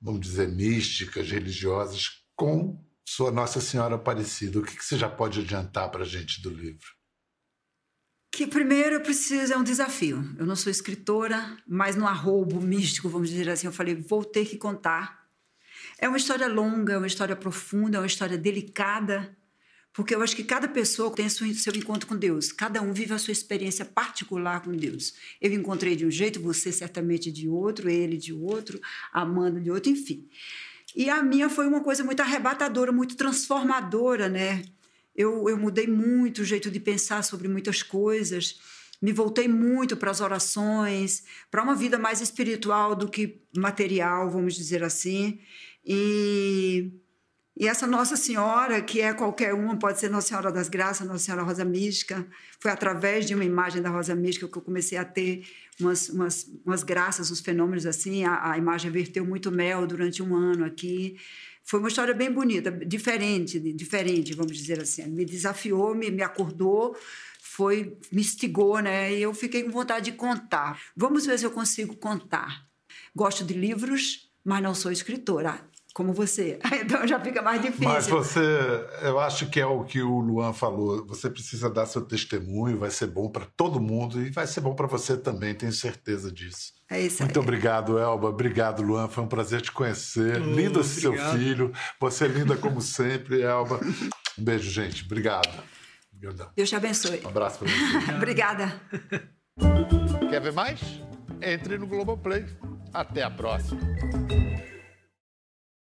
vamos 0.00 0.20
dizer, 0.20 0.48
místicas, 0.48 1.30
religiosas, 1.30 2.22
com 2.36 2.84
sua 3.04 3.30
Nossa 3.30 3.60
Senhora 3.60 3.96
Aparecida. 3.96 4.58
O 4.58 4.62
que, 4.62 4.76
que 4.76 4.84
você 4.84 4.96
já 4.96 5.08
pode 5.08 5.40
adiantar 5.40 5.90
para 5.90 6.02
a 6.02 6.06
gente 6.06 6.40
do 6.40 6.50
livro? 6.50 6.97
Que 8.30 8.46
primeiro 8.46 8.96
eu 8.96 9.00
preciso, 9.00 9.52
é 9.52 9.56
um 9.56 9.64
desafio. 9.64 10.24
Eu 10.38 10.46
não 10.46 10.56
sou 10.56 10.70
escritora, 10.70 11.56
mas 11.66 11.96
no 11.96 12.06
arrobo 12.06 12.60
místico, 12.60 13.08
vamos 13.08 13.30
dizer 13.30 13.48
assim, 13.48 13.66
eu 13.66 13.72
falei, 13.72 13.94
vou 13.94 14.24
ter 14.24 14.46
que 14.46 14.56
contar. 14.56 15.26
É 15.98 16.08
uma 16.08 16.18
história 16.18 16.46
longa, 16.46 16.92
é 16.94 16.98
uma 16.98 17.06
história 17.06 17.34
profunda, 17.34 17.98
é 17.98 18.00
uma 18.00 18.06
história 18.06 18.38
delicada, 18.38 19.36
porque 19.92 20.14
eu 20.14 20.22
acho 20.22 20.36
que 20.36 20.44
cada 20.44 20.68
pessoa 20.68 21.12
tem 21.12 21.28
seu, 21.28 21.52
seu 21.54 21.72
encontro 21.74 22.06
com 22.06 22.16
Deus. 22.16 22.52
Cada 22.52 22.80
um 22.80 22.92
vive 22.92 23.14
a 23.14 23.18
sua 23.18 23.32
experiência 23.32 23.84
particular 23.84 24.62
com 24.62 24.70
Deus. 24.70 25.14
Eu 25.40 25.52
encontrei 25.52 25.96
de 25.96 26.06
um 26.06 26.10
jeito, 26.10 26.40
você 26.40 26.70
certamente 26.70 27.32
de 27.32 27.48
outro, 27.48 27.90
ele 27.90 28.16
de 28.16 28.32
outro, 28.32 28.80
Amanda 29.12 29.60
de 29.60 29.70
outro, 29.70 29.90
enfim. 29.90 30.28
E 30.94 31.10
a 31.10 31.22
minha 31.22 31.48
foi 31.48 31.66
uma 31.66 31.80
coisa 31.80 32.04
muito 32.04 32.20
arrebatadora, 32.20 32.92
muito 32.92 33.16
transformadora, 33.16 34.28
né? 34.28 34.62
Eu, 35.18 35.48
eu 35.48 35.58
mudei 35.58 35.88
muito 35.88 36.42
o 36.42 36.44
jeito 36.44 36.70
de 36.70 36.78
pensar 36.78 37.24
sobre 37.24 37.48
muitas 37.48 37.82
coisas. 37.82 38.60
Me 39.02 39.12
voltei 39.12 39.48
muito 39.48 39.96
para 39.96 40.12
as 40.12 40.20
orações, 40.20 41.24
para 41.50 41.60
uma 41.60 41.74
vida 41.74 41.98
mais 41.98 42.20
espiritual 42.20 42.94
do 42.94 43.08
que 43.08 43.42
material, 43.56 44.30
vamos 44.30 44.54
dizer 44.54 44.84
assim. 44.84 45.40
E, 45.84 46.92
e 47.56 47.66
essa 47.66 47.84
Nossa 47.84 48.16
Senhora, 48.16 48.80
que 48.80 49.00
é 49.00 49.12
qualquer 49.12 49.52
uma, 49.54 49.76
pode 49.76 49.98
ser 49.98 50.08
Nossa 50.08 50.28
Senhora 50.28 50.52
das 50.52 50.68
Graças, 50.68 51.04
Nossa 51.04 51.24
Senhora 51.24 51.42
Rosa 51.42 51.64
Mística, 51.64 52.24
foi 52.60 52.70
através 52.70 53.26
de 53.26 53.34
uma 53.34 53.44
imagem 53.44 53.82
da 53.82 53.90
Rosa 53.90 54.14
Mística 54.14 54.46
que 54.46 54.56
eu 54.56 54.62
comecei 54.62 54.98
a 54.98 55.04
ter 55.04 55.42
umas, 55.80 56.08
umas, 56.10 56.48
umas 56.64 56.84
graças, 56.84 57.32
uns 57.32 57.40
fenômenos 57.40 57.86
assim. 57.86 58.24
A, 58.24 58.52
a 58.52 58.58
imagem 58.58 58.88
verteu 58.88 59.26
muito 59.26 59.50
mel 59.50 59.84
durante 59.84 60.22
um 60.22 60.36
ano 60.36 60.64
aqui. 60.64 61.16
Foi 61.68 61.80
uma 61.80 61.90
história 61.90 62.14
bem 62.14 62.32
bonita, 62.32 62.70
diferente, 62.70 63.60
diferente, 63.60 64.32
vamos 64.32 64.56
dizer 64.56 64.80
assim. 64.80 65.06
Me 65.06 65.22
desafiou, 65.22 65.94
me, 65.94 66.10
me 66.10 66.22
acordou, 66.22 66.96
foi, 67.42 67.94
me 68.10 68.22
instigou, 68.22 68.78
né? 68.78 69.12
E 69.12 69.20
eu 69.20 69.34
fiquei 69.34 69.62
com 69.62 69.70
vontade 69.70 70.10
de 70.10 70.16
contar. 70.16 70.80
Vamos 70.96 71.26
ver 71.26 71.38
se 71.38 71.44
eu 71.44 71.50
consigo 71.50 71.94
contar. 71.94 72.66
Gosto 73.14 73.44
de 73.44 73.52
livros, 73.52 74.30
mas 74.42 74.62
não 74.62 74.74
sou 74.74 74.90
escritora 74.90 75.62
como 75.98 76.12
você. 76.12 76.60
Então 76.80 77.06
já 77.06 77.18
fica 77.18 77.42
mais 77.42 77.60
difícil. 77.60 77.88
Mas 77.88 78.06
você, 78.06 78.40
eu 79.02 79.18
acho 79.18 79.50
que 79.50 79.58
é 79.58 79.66
o 79.66 79.82
que 79.82 80.00
o 80.00 80.20
Luan 80.20 80.52
falou. 80.52 81.04
Você 81.08 81.28
precisa 81.28 81.68
dar 81.68 81.86
seu 81.86 82.02
testemunho, 82.02 82.78
vai 82.78 82.88
ser 82.88 83.08
bom 83.08 83.28
para 83.28 83.44
todo 83.56 83.80
mundo 83.80 84.22
e 84.24 84.30
vai 84.30 84.46
ser 84.46 84.60
bom 84.60 84.74
para 84.74 84.86
você 84.86 85.16
também, 85.16 85.54
tenho 85.54 85.72
certeza 85.72 86.30
disso. 86.30 86.72
É 86.88 87.00
isso 87.02 87.22
Muito 87.22 87.40
obrigado, 87.40 87.98
Elba. 87.98 88.28
Obrigado, 88.28 88.80
Luan. 88.80 89.08
Foi 89.08 89.24
um 89.24 89.26
prazer 89.26 89.60
te 89.60 89.72
conhecer. 89.72 90.40
Oh, 90.40 90.54
Lindo 90.54 90.80
esse 90.80 91.00
seu 91.00 91.12
filho. 91.32 91.72
Você 92.00 92.24
é 92.24 92.28
linda 92.28 92.56
como 92.56 92.80
sempre, 92.80 93.42
Elba. 93.42 93.80
Um 94.38 94.44
beijo, 94.44 94.70
gente. 94.70 95.04
Obrigado. 95.04 95.50
Deus 96.54 96.68
te 96.68 96.76
abençoe. 96.76 97.20
Um 97.24 97.28
abraço 97.28 97.58
para 97.58 97.68
você. 97.68 98.12
Obrigada. 98.12 98.80
Quer 100.30 100.40
ver 100.40 100.52
mais? 100.52 100.80
Entre 101.42 101.76
no 101.76 101.86
Globoplay. 101.86 102.46
Até 102.94 103.22
a 103.22 103.30
próxima. 103.30 103.80